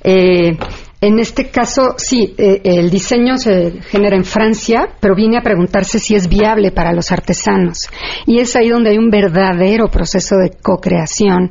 Eh, 0.03 0.57
en 1.03 1.19
este 1.19 1.51
caso, 1.51 1.97
sí, 1.97 2.33
eh, 2.39 2.61
el 2.63 2.89
diseño 2.89 3.37
se 3.37 3.83
genera 3.91 4.15
en 4.15 4.25
Francia, 4.25 4.89
pero 5.01 5.17
viene 5.17 5.37
a 5.37 5.43
preguntarse 5.43 5.99
si 5.99 6.15
es 6.15 6.29
viable 6.29 6.71
para 6.71 6.93
los 6.93 7.11
artesanos. 7.11 7.89
Y 8.25 8.39
es 8.39 8.55
ahí 8.55 8.69
donde 8.69 8.91
hay 8.91 8.99
un 8.99 9.11
verdadero 9.11 9.89
proceso 9.89 10.37
de 10.37 10.51
co-creación. 10.63 11.51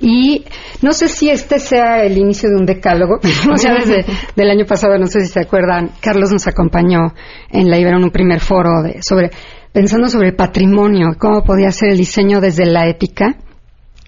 Y 0.00 0.46
no 0.80 0.92
sé 0.92 1.08
si 1.08 1.28
este 1.28 1.58
sea 1.58 2.02
el 2.02 2.16
inicio 2.16 2.48
de 2.48 2.56
un 2.56 2.64
decálogo. 2.64 3.20
o 3.52 3.58
sea, 3.58 3.74
desde 3.74 4.06
el 4.36 4.50
año 4.50 4.64
pasado, 4.64 4.96
no 4.96 5.06
sé 5.06 5.20
si 5.20 5.26
se 5.26 5.40
acuerdan, 5.40 5.90
Carlos 6.00 6.32
nos 6.32 6.46
acompañó 6.46 7.12
en 7.50 7.68
la 7.68 7.78
Ibero 7.78 7.98
en 7.98 8.04
un 8.04 8.10
primer 8.10 8.40
foro 8.40 8.82
de, 8.82 9.02
sobre 9.02 9.30
pensando 9.70 10.08
sobre 10.08 10.28
el 10.28 10.34
patrimonio, 10.34 11.08
cómo 11.18 11.44
podía 11.44 11.72
ser 11.72 11.90
el 11.90 11.98
diseño 11.98 12.40
desde 12.40 12.64
la 12.64 12.88
ética. 12.88 13.36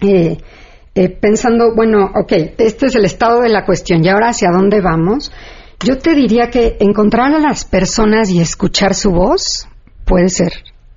Eh, 0.01 0.37
eh, 0.93 1.09
pensando, 1.09 1.73
bueno, 1.75 2.11
ok, 2.15 2.33
este 2.57 2.87
es 2.87 2.95
el 2.95 3.05
estado 3.05 3.41
de 3.41 3.49
la 3.49 3.65
cuestión 3.65 4.03
y 4.03 4.09
ahora 4.09 4.29
hacia 4.29 4.51
dónde 4.51 4.81
vamos, 4.81 5.31
yo 5.83 5.97
te 5.97 6.13
diría 6.13 6.49
que 6.49 6.77
encontrar 6.79 7.33
a 7.33 7.39
las 7.39 7.65
personas 7.65 8.29
y 8.29 8.39
escuchar 8.39 8.93
su 8.93 9.11
voz 9.11 9.67
puede 10.05 10.29
ser 10.29 10.51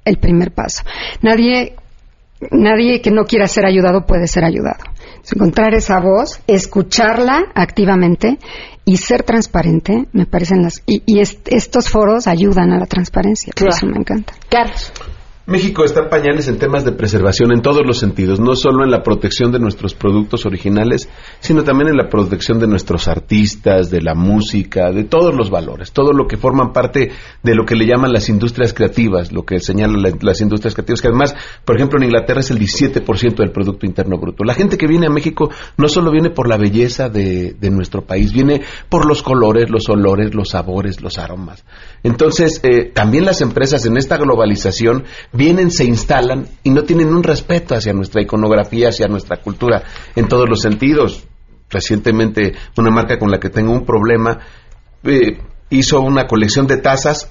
el 0.04 0.18
primer 0.18 0.52
paso. 0.52 0.82
Nadie, 1.22 1.76
nadie 2.50 3.00
que 3.00 3.10
no 3.10 3.24
quiera 3.24 3.46
ser 3.46 3.66
ayudado 3.66 4.04
puede 4.04 4.26
ser 4.26 4.44
ayudado. 4.44 4.82
Encontrar 5.32 5.74
esa 5.74 6.00
voz, 6.00 6.40
escucharla 6.46 7.46
activamente 7.54 8.38
y 8.84 8.98
ser 8.98 9.22
transparente, 9.22 10.06
me 10.12 10.26
parecen 10.26 10.62
las. 10.62 10.82
Y, 10.86 11.02
estos 11.18 11.88
foros 11.88 12.26
ayudan 12.26 12.72
a 12.72 12.78
la 12.78 12.86
transparencia, 12.86 13.52
por 13.58 13.68
eso 13.68 13.86
me 13.86 13.98
encanta. 13.98 14.34
Carlos. 14.50 14.92
México 15.46 15.84
está 15.84 16.08
pañales 16.08 16.48
en 16.48 16.58
temas 16.58 16.86
de 16.86 16.92
preservación 16.92 17.52
en 17.52 17.60
todos 17.60 17.84
los 17.84 17.98
sentidos, 17.98 18.40
no 18.40 18.56
solo 18.56 18.82
en 18.82 18.90
la 18.90 19.02
protección 19.02 19.52
de 19.52 19.58
nuestros 19.58 19.92
productos 19.92 20.46
originales, 20.46 21.06
sino 21.40 21.64
también 21.64 21.90
en 21.90 21.98
la 21.98 22.08
protección 22.08 22.58
de 22.58 22.66
nuestros 22.66 23.08
artistas, 23.08 23.90
de 23.90 24.00
la 24.00 24.14
música, 24.14 24.90
de 24.90 25.04
todos 25.04 25.34
los 25.34 25.50
valores, 25.50 25.92
todo 25.92 26.14
lo 26.14 26.26
que 26.26 26.38
forman 26.38 26.72
parte 26.72 27.10
de 27.42 27.54
lo 27.54 27.66
que 27.66 27.76
le 27.76 27.84
llaman 27.84 28.14
las 28.14 28.30
industrias 28.30 28.72
creativas, 28.72 29.32
lo 29.32 29.44
que 29.44 29.60
señalan 29.60 30.02
las 30.18 30.40
industrias 30.40 30.72
creativas, 30.72 31.02
que 31.02 31.08
además, 31.08 31.36
por 31.66 31.76
ejemplo, 31.76 31.98
en 31.98 32.04
Inglaterra 32.04 32.40
es 32.40 32.50
el 32.50 32.58
17% 32.58 33.36
del 33.36 33.52
Producto 33.52 33.84
Interno 33.84 34.16
Bruto. 34.16 34.44
La 34.44 34.54
gente 34.54 34.78
que 34.78 34.86
viene 34.86 35.08
a 35.08 35.10
México 35.10 35.50
no 35.76 35.88
solo 35.88 36.10
viene 36.10 36.30
por 36.30 36.48
la 36.48 36.56
belleza 36.56 37.10
de, 37.10 37.54
nuestro 37.70 38.06
país, 38.06 38.32
viene 38.32 38.62
por 38.88 39.04
los 39.04 39.22
colores, 39.22 39.68
los 39.68 39.90
olores, 39.90 40.34
los 40.34 40.48
sabores, 40.48 41.02
los 41.02 41.18
aromas. 41.18 41.64
Entonces, 42.02 42.60
eh, 42.62 42.90
también 42.94 43.26
las 43.26 43.42
empresas 43.42 43.84
en 43.84 43.98
esta 43.98 44.16
globalización 44.16 45.04
vienen, 45.34 45.70
se 45.70 45.84
instalan 45.84 46.46
y 46.62 46.70
no 46.70 46.84
tienen 46.84 47.08
un 47.08 47.22
respeto 47.22 47.74
hacia 47.74 47.92
nuestra 47.92 48.22
iconografía, 48.22 48.88
hacia 48.88 49.08
nuestra 49.08 49.38
cultura, 49.38 49.82
en 50.16 50.28
todos 50.28 50.48
los 50.48 50.60
sentidos. 50.60 51.24
Recientemente, 51.68 52.54
una 52.78 52.90
marca 52.90 53.18
con 53.18 53.30
la 53.30 53.40
que 53.40 53.50
tengo 53.50 53.72
un 53.72 53.84
problema 53.84 54.38
eh, 55.02 55.38
hizo 55.70 56.00
una 56.00 56.26
colección 56.26 56.66
de 56.66 56.78
tazas 56.78 57.30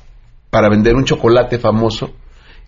para 0.49 0.69
vender 0.69 0.95
un 0.95 1.05
chocolate 1.05 1.57
famoso 1.57 2.11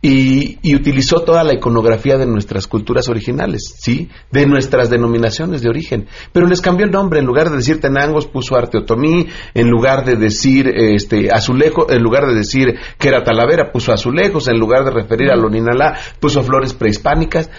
y, 0.01 0.75
utilizó 0.75 1.21
toda 1.21 1.43
la 1.43 1.53
iconografía 1.53 2.17
de 2.17 2.27
nuestras 2.27 2.67
culturas 2.67 3.09
originales, 3.09 3.73
¿sí? 3.79 4.09
De 4.31 4.45
nuestras 4.45 4.89
denominaciones 4.89 5.61
de 5.61 5.69
origen. 5.69 6.07
Pero 6.31 6.45
les 6.45 6.61
cambió 6.61 6.85
el 6.85 6.91
nombre, 6.91 7.19
en 7.19 7.25
lugar 7.25 7.49
de 7.49 7.57
decir 7.57 7.81
Tenangos 7.81 8.27
puso 8.27 8.55
Arte 8.55 8.77
Otomí, 8.77 9.27
en 9.53 9.69
lugar 9.69 10.05
de 10.05 10.15
decir 10.15 10.67
este 10.67 11.31
Azulejo, 11.31 11.89
en 11.89 12.03
lugar 12.03 12.27
de 12.27 12.35
decir 12.35 12.75
que 12.99 13.07
era 13.07 13.23
Talavera 13.23 13.71
puso 13.71 13.91
Azulejos, 13.91 14.47
en 14.47 14.59
lugar 14.59 14.85
de 14.85 14.91
referir 14.91 15.31
a 15.31 15.35
Loninalá 15.35 15.97
puso 16.19 16.43
flores 16.43 16.73
prehispánicas. 16.73 17.49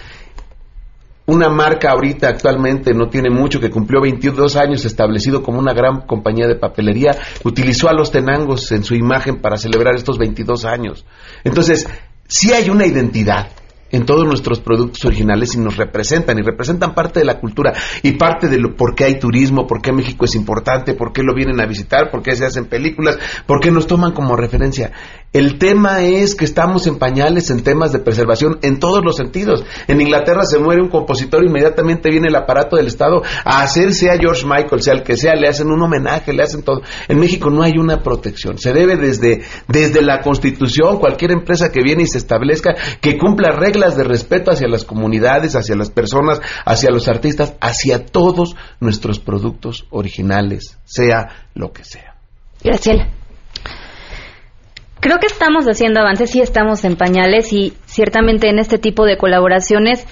Una 1.29 1.49
marca 1.49 1.91
ahorita 1.91 2.29
actualmente 2.29 2.93
no 2.93 3.09
tiene 3.09 3.29
mucho, 3.29 3.59
que 3.59 3.69
cumplió 3.69 3.99
22 3.99 4.55
años 4.55 4.85
establecido 4.85 5.43
como 5.43 5.59
una 5.59 5.73
gran 5.73 6.07
compañía 6.07 6.47
de 6.47 6.55
papelería, 6.55 7.17
utilizó 7.43 7.89
a 7.89 7.93
los 7.93 8.11
tenangos 8.11 8.71
en 8.71 8.85
su 8.85 8.95
imagen 8.95 9.41
para 9.41 9.57
celebrar 9.57 9.95
estos 9.95 10.17
22 10.17 10.63
años. 10.63 11.05
Entonces, 11.43 11.85
si 12.27 12.51
hay 12.53 12.69
una 12.69 12.85
identidad 12.85 13.49
en 13.91 14.05
todos 14.05 14.25
nuestros 14.25 14.59
productos 14.59 15.03
originales 15.05 15.55
y 15.55 15.59
nos 15.59 15.77
representan 15.77 16.37
y 16.37 16.41
representan 16.41 16.93
parte 16.93 17.19
de 17.19 17.25
la 17.25 17.39
cultura 17.39 17.73
y 18.03 18.13
parte 18.13 18.47
de 18.47 18.59
lo, 18.59 18.75
por 18.75 18.95
qué 18.95 19.05
hay 19.05 19.19
turismo, 19.19 19.65
por 19.65 19.81
qué 19.81 19.91
México 19.91 20.25
es 20.25 20.35
importante, 20.35 20.93
por 20.93 21.13
qué 21.13 21.23
lo 21.23 21.33
vienen 21.33 21.59
a 21.61 21.65
visitar, 21.65 22.11
por 22.11 22.21
qué 22.21 22.35
se 22.35 22.45
hacen 22.45 22.65
películas, 22.65 23.17
por 23.45 23.59
qué 23.59 23.71
nos 23.71 23.87
toman 23.87 24.11
como 24.11 24.35
referencia. 24.35 24.91
El 25.37 25.59
tema 25.59 26.01
es 26.01 26.33
que 26.33 26.45
estamos 26.45 26.87
en 26.87 26.97
pañales 26.97 27.51
en 27.51 27.61
temas 27.61 27.91
de 27.91 27.99
preservación 27.99 28.57
en 28.63 28.79
todos 28.79 29.05
los 29.05 29.17
sentidos. 29.17 29.63
En 29.87 30.01
Inglaterra 30.01 30.43
se 30.45 30.57
muere 30.57 30.81
un 30.81 30.89
compositor, 30.89 31.43
inmediatamente 31.45 32.09
viene 32.09 32.29
el 32.29 32.35
aparato 32.35 32.75
del 32.75 32.87
Estado 32.87 33.21
a 33.45 33.61
hacer, 33.61 33.93
sea 33.93 34.17
George 34.17 34.47
Michael, 34.47 34.81
sea 34.81 34.95
el 34.95 35.03
que 35.03 35.15
sea, 35.15 35.35
le 35.35 35.47
hacen 35.47 35.67
un 35.67 35.79
homenaje, 35.79 36.33
le 36.33 36.41
hacen 36.41 36.63
todo. 36.63 36.81
En 37.07 37.19
México 37.19 37.51
no 37.51 37.61
hay 37.61 37.73
una 37.77 38.01
protección. 38.01 38.57
Se 38.57 38.73
debe 38.73 38.97
desde, 38.97 39.43
desde 39.67 40.01
la 40.01 40.21
Constitución, 40.21 40.97
cualquier 40.97 41.33
empresa 41.33 41.71
que 41.71 41.83
viene 41.83 42.01
y 42.01 42.07
se 42.07 42.17
establezca, 42.17 42.73
que 42.99 43.19
cumpla 43.19 43.51
reglas 43.51 43.95
de 43.95 44.05
respeto 44.05 44.49
hacia 44.49 44.67
las 44.67 44.85
comunidades, 44.85 45.55
hacia 45.55 45.75
las 45.75 45.91
personas, 45.91 46.41
hacia 46.65 46.89
los 46.89 47.07
artistas, 47.07 47.53
hacia 47.61 48.07
todos 48.07 48.55
nuestros 48.79 49.19
productos 49.19 49.85
originales, 49.91 50.79
sea 50.83 51.45
lo 51.53 51.71
que 51.73 51.83
sea. 51.83 52.15
Graciela. 52.63 53.07
Creo 55.07 55.19
que 55.19 55.27
estamos 55.27 55.63
haciendo 55.67 56.01
avances, 56.01 56.31
sí 56.31 56.41
estamos 56.41 56.83
en 56.83 56.97
pañales 56.97 57.53
y 57.53 57.71
ciertamente 57.85 58.49
en 58.49 58.59
este 58.59 58.77
tipo 58.77 59.05
de 59.05 59.17
colaboraciones 59.17 60.05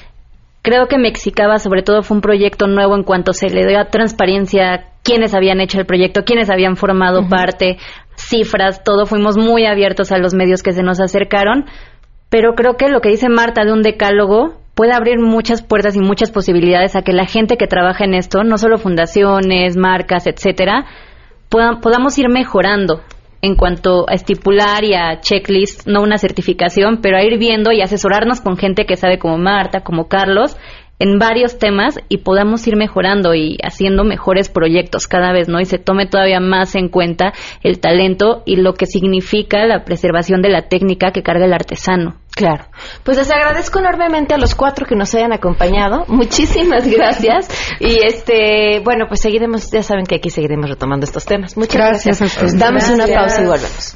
creo 0.62 0.88
que 0.88 0.98
Mexicaba 0.98 1.60
sobre 1.60 1.84
todo 1.84 2.02
fue 2.02 2.16
un 2.16 2.22
proyecto 2.22 2.68
nuevo 2.68 2.96
en 2.96 3.04
cuanto 3.04 3.34
se 3.34 3.50
le 3.50 3.68
dio 3.68 3.86
transparencia 3.91 4.86
quiénes 5.04 5.34
habían 5.34 5.60
hecho 5.60 5.82
el 5.82 5.86
proyecto, 5.86 6.24
quiénes 6.24 6.50
habían 6.50 6.78
formado 6.78 7.28
parte, 7.28 7.76
cifras, 8.16 8.86
todo 8.86 9.06
fuimos 9.06 9.38
muy 9.38 9.66
abiertos 9.66 10.14
a 10.14 10.18
los 10.18 10.34
medios 10.34 10.64
que 10.64 10.72
se 10.72 10.82
nos 10.82 11.02
acercaron, 11.02 11.66
pero 12.30 12.54
creo 12.56 12.78
que 12.78 12.88
lo 12.88 13.02
que 13.02 13.10
dice 13.10 13.28
Marta 13.28 13.66
de 13.66 13.74
un 13.74 13.82
decálogo 13.82 14.62
puede 14.76 14.93
abrir 14.93 15.20
muchas 15.20 15.62
puertas 15.62 15.98
y 15.98 16.00
muchas 16.00 16.32
posibilidades 16.32 16.96
a 16.96 17.02
que 17.02 17.12
la 17.12 17.26
gente 17.26 17.58
que 17.58 17.68
trabaja 17.68 18.06
en 18.06 18.14
esto, 18.14 18.46
no 18.46 18.58
solo 18.58 18.78
fundaciones, 18.78 19.76
marcas, 19.76 20.26
etcétera, 20.26 20.86
podamos 21.50 22.18
ir 22.18 22.30
mejorando 22.30 23.02
en 23.46 23.56
cuanto 23.56 24.10
a 24.10 24.14
estipular 24.14 24.84
y 24.84 24.96
a 24.96 25.20
checklist, 25.20 25.86
no 25.86 26.02
una 26.02 26.18
certificación, 26.18 27.00
pero 27.02 27.18
a 27.18 27.24
ir 27.24 27.38
viendo 27.38 27.72
y 27.72 27.82
asesorarnos 27.82 28.41
con 28.41 28.58
gente 28.58 28.86
que 28.88 28.98
sabe 28.98 29.20
como 29.20 29.38
Marta, 29.38 29.82
como 29.82 30.08
Carlos, 30.08 30.58
en 31.00 31.20
varios 31.20 31.60
temas 31.60 32.00
y 32.10 32.20
podamos 32.20 32.66
ir 32.68 32.76
mejorando 32.76 33.34
y 33.34 33.58
haciendo 33.64 34.04
mejores 34.04 34.50
proyectos 34.50 35.08
cada 35.08 35.32
vez, 35.34 35.48
¿no? 35.48 35.60
Y 35.60 35.66
se 35.66 35.78
tome 35.78 36.08
todavía 36.08 36.39
más 36.39 36.76
en 36.76 36.89
cuenta 36.89 37.34
el 37.64 37.80
talento 37.80 38.43
y 38.46 38.58
lo 38.58 38.74
que 38.74 38.86
significa 38.86 39.66
la 39.66 39.84
preservación 39.84 40.41
de 40.41 40.50
la 40.50 40.68
técnica 40.68 41.12
que 41.12 41.24
carga 41.24 41.46
el 41.46 41.54
artesano. 41.54 42.16
Claro. 42.36 42.66
Pues 43.04 43.18
les 43.18 43.32
agradezco 43.32 43.80
enormemente 43.80 44.34
a 44.34 44.38
los 44.38 44.56
cuatro 44.56 44.86
que 44.86 44.96
nos 44.96 45.14
hayan 45.16 45.32
acompañado. 45.32 46.04
Muchísimas 46.08 46.86
gracias. 46.86 47.48
Y 47.80 48.06
este, 48.06 48.82
bueno, 48.84 49.06
pues 49.08 49.22
seguiremos, 49.22 49.72
ya 49.72 49.84
saben 49.84 50.06
que 50.06 50.16
aquí 50.16 50.30
seguiremos 50.30 50.70
retomando 50.70 51.06
estos 51.06 51.26
temas. 51.26 51.56
Muchas 51.56 51.76
gracias. 51.76 52.20
gracias. 52.20 52.60
Damos 52.60 52.89
una 52.89 53.08
pausa 53.08 53.41
y 53.41 53.46
volvemos. 53.46 53.96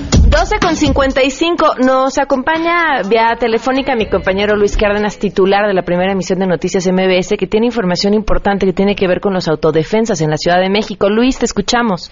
12 0.31 0.59
con 0.59 0.77
55. 0.77 1.75
Nos 1.85 2.17
acompaña 2.17 3.01
vía 3.07 3.35
telefónica 3.37 3.97
mi 3.97 4.09
compañero 4.09 4.55
Luis 4.55 4.77
Cárdenas, 4.77 5.19
titular 5.19 5.67
de 5.67 5.73
la 5.73 5.83
primera 5.83 6.13
emisión 6.13 6.39
de 6.39 6.47
Noticias 6.47 6.87
MBS, 6.87 7.35
que 7.37 7.47
tiene 7.47 7.65
información 7.65 8.13
importante 8.13 8.65
que 8.65 8.71
tiene 8.71 8.95
que 8.95 9.07
ver 9.07 9.19
con 9.19 9.33
los 9.33 9.49
autodefensas 9.49 10.21
en 10.21 10.29
la 10.29 10.37
Ciudad 10.37 10.61
de 10.61 10.69
México. 10.69 11.09
Luis, 11.09 11.37
te 11.37 11.45
escuchamos. 11.45 12.09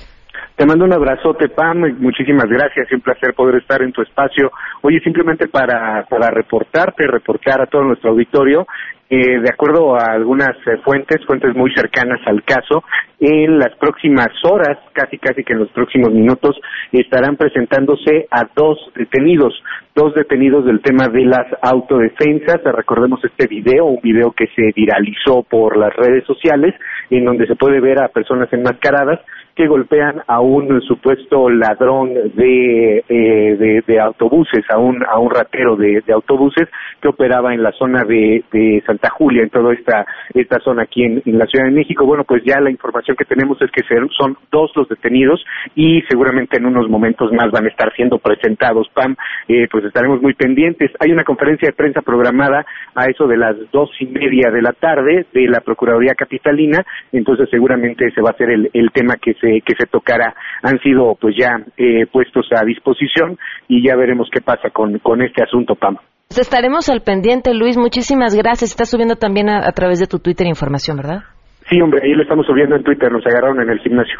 Te 0.59 0.65
mando 0.65 0.83
un 0.83 0.91
abrazote, 0.91 1.47
Pam. 1.47 1.85
Muchísimas 1.99 2.49
gracias. 2.49 2.91
Un 2.91 2.99
placer 2.99 3.33
poder 3.33 3.61
estar 3.61 3.81
en 3.81 3.93
tu 3.93 4.01
espacio. 4.01 4.51
Oye, 4.81 4.99
simplemente 4.99 5.47
para, 5.47 6.05
para 6.09 6.31
reportarte, 6.31 7.07
reportar 7.07 7.61
a 7.61 7.67
todo 7.67 7.83
nuestro 7.83 8.09
auditorio 8.09 8.67
eh, 9.11 9.39
de 9.39 9.49
acuerdo 9.49 9.95
a 9.95 10.11
algunas 10.11 10.55
eh, 10.67 10.77
fuentes, 10.83 11.25
fuentes 11.25 11.55
muy 11.55 11.73
cercanas 11.73 12.19
al 12.27 12.43
caso, 12.43 12.83
en 13.19 13.57
las 13.57 13.75
próximas 13.79 14.27
horas, 14.43 14.77
casi 14.93 15.17
casi 15.17 15.43
que 15.43 15.53
en 15.53 15.59
los 15.59 15.69
próximos 15.69 16.11
minutos, 16.11 16.55
estarán 16.91 17.35
presentándose 17.35 18.27
a 18.29 18.47
dos 18.55 18.77
detenidos, 18.95 19.53
dos 19.95 20.13
detenidos 20.13 20.63
del 20.65 20.81
tema 20.81 21.07
de 21.07 21.25
las 21.25 21.47
autodefensas. 21.63 22.61
Recordemos 22.63 23.19
este 23.23 23.47
video, 23.47 23.85
un 23.85 24.01
video 24.01 24.31
que 24.31 24.45
se 24.55 24.73
viralizó 24.75 25.41
por 25.41 25.75
las 25.75 25.95
redes 25.95 26.23
sociales, 26.25 26.75
en 27.09 27.25
donde 27.25 27.47
se 27.47 27.55
puede 27.55 27.79
ver 27.79 28.03
a 28.03 28.09
personas 28.09 28.51
enmascaradas 28.53 29.21
que 29.59 29.67
golpean 29.67 30.21
a 30.25 30.39
un 30.39 30.81
supuesto 30.83 31.49
ladrón 31.49 32.13
de, 32.13 33.03
eh, 33.09 33.83
de, 33.85 33.99
autobuses, 33.99 34.63
a 34.69 34.77
un, 34.77 35.03
a 35.05 35.19
un 35.19 35.29
ratero 35.29 35.75
de, 35.75 36.01
autobuses 36.13 36.69
que 37.01 37.09
operaba 37.09 37.53
en 37.53 37.61
la 37.61 37.73
zona 37.73 38.05
de, 38.05 38.41
de 38.53 38.81
Santa 38.85 39.09
Julia, 39.09 39.43
en 39.43 39.49
toda 39.49 39.73
esta, 39.73 40.05
esta 40.33 40.59
zona 40.59 40.83
aquí 40.83 41.03
en, 41.03 41.21
la 41.25 41.45
Ciudad 41.45 41.65
de 41.65 41.71
México. 41.71 42.05
Bueno, 42.05 42.23
pues 42.23 42.41
ya 42.45 42.61
la 42.61 42.71
información 42.71 43.17
que 43.17 43.25
tenemos 43.25 43.61
es 43.61 43.69
que 43.71 43.83
son 44.17 44.37
dos 44.49 44.71
los 44.77 44.87
detenidos 44.87 45.43
y 45.75 46.03
seguramente 46.03 46.55
en 46.55 46.65
unos 46.65 46.87
momentos 46.87 47.29
más 47.33 47.51
van 47.51 47.65
a 47.65 47.69
estar 47.69 47.93
siendo 47.97 48.17
presentados. 48.17 48.87
Pam, 48.93 49.17
eh, 49.49 49.67
pues 49.69 49.83
estaremos 49.83 50.21
muy 50.21 50.35
pendientes. 50.35 50.89
Hay 51.01 51.11
una 51.11 51.25
conferencia 51.25 51.67
de 51.67 51.73
prensa 51.73 52.01
programada 52.01 52.65
a 52.95 53.07
eso 53.07 53.27
de 53.27 53.35
las 53.35 53.57
dos 53.73 53.89
y 53.99 54.05
media 54.05 54.51
de 54.51 54.61
la 54.61 54.71
tarde 54.71 55.25
de 55.33 55.47
la 55.49 55.59
Procuraduría 55.59 56.15
Capitalina, 56.15 56.85
entonces 57.11 57.49
seguramente 57.51 58.07
ese 58.07 58.21
va 58.21 58.29
a 58.29 58.37
ser 58.37 58.51
el, 58.51 58.69
el 58.71 58.91
tema 58.91 59.15
que 59.21 59.33
se 59.33 59.48
que 59.65 59.75
se 59.77 59.85
tocara 59.85 60.33
han 60.63 60.79
sido 60.79 61.15
pues 61.19 61.35
ya 61.37 61.57
eh, 61.77 62.05
puestos 62.11 62.47
a 62.55 62.63
disposición 62.65 63.37
y 63.67 63.85
ya 63.85 63.95
veremos 63.95 64.29
qué 64.31 64.41
pasa 64.41 64.69
con, 64.69 64.99
con 64.99 65.21
este 65.21 65.43
asunto, 65.43 65.75
Pam. 65.75 65.97
Pues 66.29 66.41
estaremos 66.41 66.89
al 66.89 67.01
pendiente, 67.01 67.55
Luis. 67.55 67.75
Muchísimas 67.75 68.35
gracias. 68.35 68.69
Estás 68.69 68.91
subiendo 68.91 69.15
también 69.15 69.49
a, 69.49 69.71
través 69.71 69.99
de 69.99 70.05
tu 70.05 70.19
Twitter 70.19 70.45
información, 70.45 70.97
¿verdad? 70.97 71.23
Sí, 71.67 71.81
hombre, 71.81 72.01
ahí 72.03 72.13
lo 72.13 72.21
estamos 72.21 72.45
subiendo 72.45 72.75
en 72.75 72.83
Twitter, 72.83 73.11
nos 73.11 73.25
agarraron 73.25 73.61
en 73.61 73.69
el 73.69 73.79
gimnasio. 73.79 74.15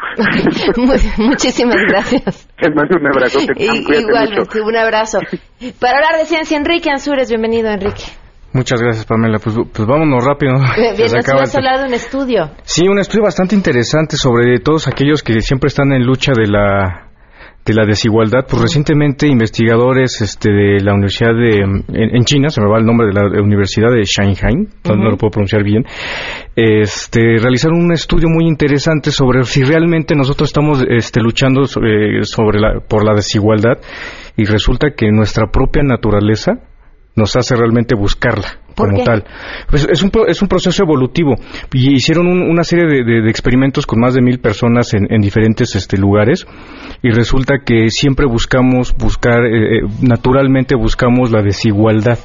Muchísimas 1.18 1.82
gracias. 1.88 2.48
Te 2.58 2.68
mando 2.70 2.96
un 2.98 3.06
abrazo. 3.06 3.38
Igualmente, 3.56 4.60
un 4.60 4.76
abrazo. 4.76 5.20
Para 5.80 5.98
hablar 5.98 6.18
de 6.18 6.26
ciencia, 6.26 6.56
Enrique 6.56 6.90
Ansures, 6.90 7.28
bienvenido, 7.28 7.70
Enrique. 7.70 8.02
Muchas 8.52 8.82
gracias, 8.82 9.06
Pamela. 9.06 9.38
Pues, 9.38 9.56
pues 9.72 9.86
vámonos 9.86 10.24
rápido. 10.24 10.54
Bien, 10.76 10.94
nos 10.98 11.52
de 11.52 11.86
un 11.86 11.94
estudio. 11.94 12.50
Sí, 12.64 12.88
un 12.88 12.98
estudio 12.98 13.24
bastante 13.24 13.54
interesante 13.54 14.16
sobre 14.16 14.58
todos 14.58 14.88
aquellos 14.88 15.22
que 15.22 15.40
siempre 15.40 15.68
están 15.68 15.92
en 15.92 16.04
lucha 16.04 16.32
de 16.36 16.48
la 16.48 17.10
de 17.64 17.74
la 17.74 17.84
desigualdad, 17.84 18.46
pues 18.48 18.62
recientemente 18.62 19.28
investigadores 19.28 20.22
este, 20.22 20.50
de 20.50 20.80
la 20.80 20.94
Universidad 20.94 21.34
de 21.34 21.60
en, 21.60 22.24
China, 22.24 22.48
se 22.48 22.60
me 22.60 22.66
va 22.66 22.78
el 22.78 22.86
nombre 22.86 23.08
de 23.08 23.12
la 23.12 23.42
Universidad 23.42 23.90
de 23.90 24.02
Shanghai, 24.04 24.66
no 24.84 25.10
lo 25.10 25.18
puedo 25.18 25.30
pronunciar 25.30 25.62
bien, 25.62 25.84
este, 26.56 27.36
realizaron 27.38 27.78
un 27.78 27.92
estudio 27.92 28.28
muy 28.30 28.46
interesante 28.46 29.10
sobre 29.10 29.42
si 29.44 29.62
realmente 29.62 30.14
nosotros 30.14 30.48
estamos 30.48 30.82
este, 30.88 31.20
luchando 31.20 31.66
sobre, 31.66 32.24
sobre 32.24 32.60
la, 32.60 32.80
por 32.80 33.04
la 33.04 33.14
desigualdad 33.14 33.78
y 34.36 34.44
resulta 34.46 34.92
que 34.96 35.10
nuestra 35.12 35.48
propia 35.48 35.82
naturaleza 35.82 36.69
nos 37.16 37.36
hace 37.36 37.56
realmente 37.56 37.94
buscarla 37.94 38.60
como 38.76 39.04
tal. 39.04 39.24
Pues 39.68 39.86
es 39.90 40.02
un, 40.02 40.10
es 40.26 40.40
un 40.42 40.48
proceso 40.48 40.82
evolutivo 40.82 41.34
y 41.72 41.94
hicieron 41.94 42.26
una 42.26 42.64
serie 42.64 42.86
de, 42.86 43.28
experimentos 43.28 43.86
con 43.86 44.00
más 44.00 44.14
de 44.14 44.22
mil 44.22 44.40
personas 44.40 44.94
en, 44.94 45.20
diferentes 45.20 45.74
este, 45.76 45.98
lugares 45.98 46.46
y 47.02 47.10
resulta 47.10 47.58
que 47.64 47.90
siempre 47.90 48.26
buscamos 48.26 48.94
buscar, 48.96 49.44
eh, 49.44 49.78
eh, 49.78 49.82
naturalmente 50.00 50.74
buscamos 50.76 51.30
la 51.30 51.42
desigualdad 51.42 52.18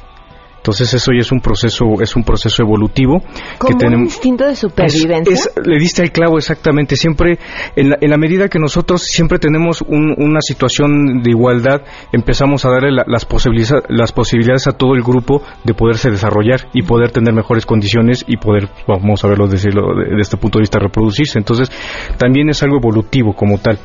Entonces 0.66 0.92
eso 0.94 1.12
ya 1.12 1.20
es 1.20 1.30
un 1.30 1.38
proceso, 1.38 1.84
es 2.00 2.16
un 2.16 2.24
proceso 2.24 2.60
evolutivo 2.60 3.22
que 3.64 3.76
tenemos. 3.76 4.00
Un 4.00 4.06
instinto 4.06 4.44
de 4.48 4.56
supervivencia. 4.56 5.52
le 5.64 5.78
diste 5.78 6.02
el 6.02 6.10
clavo 6.10 6.38
exactamente. 6.38 6.96
Siempre, 6.96 7.38
en 7.76 7.90
la, 7.90 7.98
en 8.00 8.10
la 8.10 8.16
medida 8.16 8.48
que 8.48 8.58
nosotros 8.58 9.04
siempre 9.04 9.38
tenemos 9.38 9.84
una 9.86 10.40
situación 10.40 11.22
de 11.22 11.30
igualdad, 11.30 11.82
empezamos 12.12 12.64
a 12.64 12.70
darle 12.70 12.90
las, 13.06 13.24
posibilidades, 13.26 13.84
las 13.88 14.10
posibilidades 14.10 14.66
a 14.66 14.72
todo 14.72 14.96
el 14.96 15.04
grupo 15.04 15.40
de 15.62 15.72
poderse 15.72 16.10
desarrollar 16.10 16.62
y 16.72 16.82
poder 16.82 17.12
tener 17.12 17.32
mejores 17.32 17.64
condiciones 17.64 18.24
y 18.26 18.36
poder, 18.36 18.68
vamos 18.88 19.24
a 19.24 19.28
verlo 19.28 19.46
desde, 19.46 19.70
desde 19.70 20.20
este 20.20 20.36
punto 20.36 20.58
de 20.58 20.62
vista, 20.62 20.80
reproducirse. 20.80 21.38
Entonces, 21.38 21.70
también 22.18 22.48
es 22.48 22.60
algo 22.64 22.78
evolutivo 22.78 23.34
como 23.34 23.58
tal. 23.58 23.78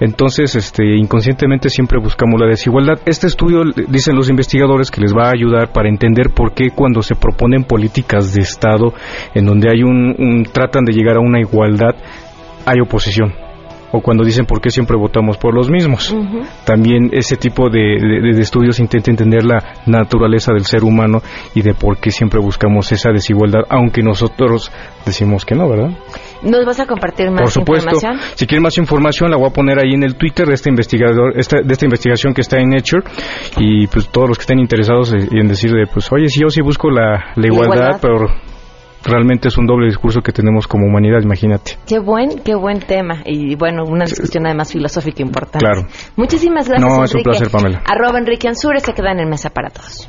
Entonces, 0.00 0.54
este, 0.54 0.84
inconscientemente 0.98 1.70
siempre 1.70 1.98
buscamos 1.98 2.38
la 2.38 2.46
desigualdad. 2.46 3.00
Este 3.06 3.26
estudio, 3.26 3.62
dicen 3.88 4.14
los 4.14 4.28
investigadores, 4.28 4.90
que 4.90 5.00
les 5.00 5.14
va 5.14 5.28
a 5.28 5.32
ayudar 5.34 5.72
para 5.72 5.88
entender 5.88 6.25
por 6.28 6.52
qué 6.52 6.70
cuando 6.70 7.02
se 7.02 7.14
proponen 7.14 7.64
políticas 7.64 8.34
de 8.34 8.42
Estado 8.42 8.92
en 9.34 9.46
donde 9.46 9.70
hay 9.70 9.82
un 9.82 10.46
tratan 10.52 10.84
de 10.84 10.92
llegar 10.92 11.16
a 11.16 11.20
una 11.20 11.40
igualdad, 11.40 11.94
hay 12.64 12.80
oposición 12.80 13.46
o 13.92 14.00
cuando 14.00 14.24
dicen 14.24 14.46
por 14.46 14.60
qué 14.60 14.70
siempre 14.70 14.96
votamos 14.96 15.36
por 15.36 15.54
los 15.54 15.70
mismos. 15.70 16.14
También 16.64 17.10
ese 17.12 17.36
tipo 17.36 17.70
de, 17.70 17.96
estudios 18.38 18.78
intenta 18.78 19.10
entender 19.10 19.44
la 19.44 19.62
naturaleza 19.86 20.52
del 20.52 20.64
ser 20.64 20.84
humano 20.84 21.22
y 21.54 21.62
de 21.62 21.74
por 21.74 21.98
qué 21.98 22.10
siempre 22.10 22.40
buscamos 22.40 22.90
esa 22.92 23.10
desigualdad, 23.10 23.60
aunque 23.68 24.02
nosotros 24.02 24.70
decimos 25.04 25.44
que 25.44 25.54
no, 25.54 25.68
¿verdad? 25.68 25.90
¿Nos 26.42 26.64
vas 26.64 26.80
a 26.80 26.86
compartir 26.86 27.30
más 27.30 27.42
Por 27.42 27.50
supuesto. 27.50 27.98
Si 28.34 28.46
quieren 28.46 28.62
más 28.62 28.76
información, 28.78 29.30
la 29.30 29.36
voy 29.36 29.48
a 29.48 29.52
poner 29.52 29.78
ahí 29.78 29.94
en 29.94 30.02
el 30.02 30.16
Twitter 30.16 30.46
de 30.46 30.54
este 30.54 30.70
investigador, 30.70 31.34
de 31.34 31.40
esta 31.40 31.84
investigación 31.84 32.34
que 32.34 32.42
está 32.42 32.58
en 32.58 32.70
Nature. 32.70 33.04
Y 33.58 33.86
pues 33.86 34.08
todos 34.08 34.28
los 34.28 34.38
que 34.38 34.42
estén 34.42 34.58
interesados 34.58 35.12
en 35.12 35.48
decir 35.48 35.70
de, 35.70 35.86
pues, 35.92 36.10
oye, 36.12 36.28
si 36.28 36.40
yo 36.40 36.48
sí 36.48 36.60
busco 36.62 36.90
la, 36.90 37.32
igualdad, 37.36 37.98
pero 38.00 38.26
realmente 39.04 39.48
es 39.48 39.56
un 39.56 39.66
doble 39.66 39.86
discurso 39.86 40.20
que 40.20 40.32
tenemos 40.32 40.66
como 40.66 40.86
humanidad, 40.86 41.20
imagínate. 41.22 41.78
Qué 41.86 41.98
buen, 41.98 42.40
qué 42.44 42.54
buen 42.54 42.80
tema. 42.80 43.22
Y 43.24 43.54
bueno, 43.54 43.84
una 43.86 44.04
discusión 44.04 44.46
además 44.46 44.72
filosófica 44.72 45.22
importante. 45.22 45.58
Claro. 45.58 45.86
Muchísimas 46.16 46.68
gracias, 46.68 46.96
No, 46.96 47.04
es 47.04 47.14
un 47.14 47.22
placer, 47.22 47.50
Pamela. 47.50 47.82
Arroba 47.86 48.18
Enrique 48.18 48.48
Ansure 48.48 48.80
se 48.80 48.92
queda 48.92 49.12
en 49.12 49.28
mesa 49.28 49.50
para 49.50 49.70
todos. 49.70 50.08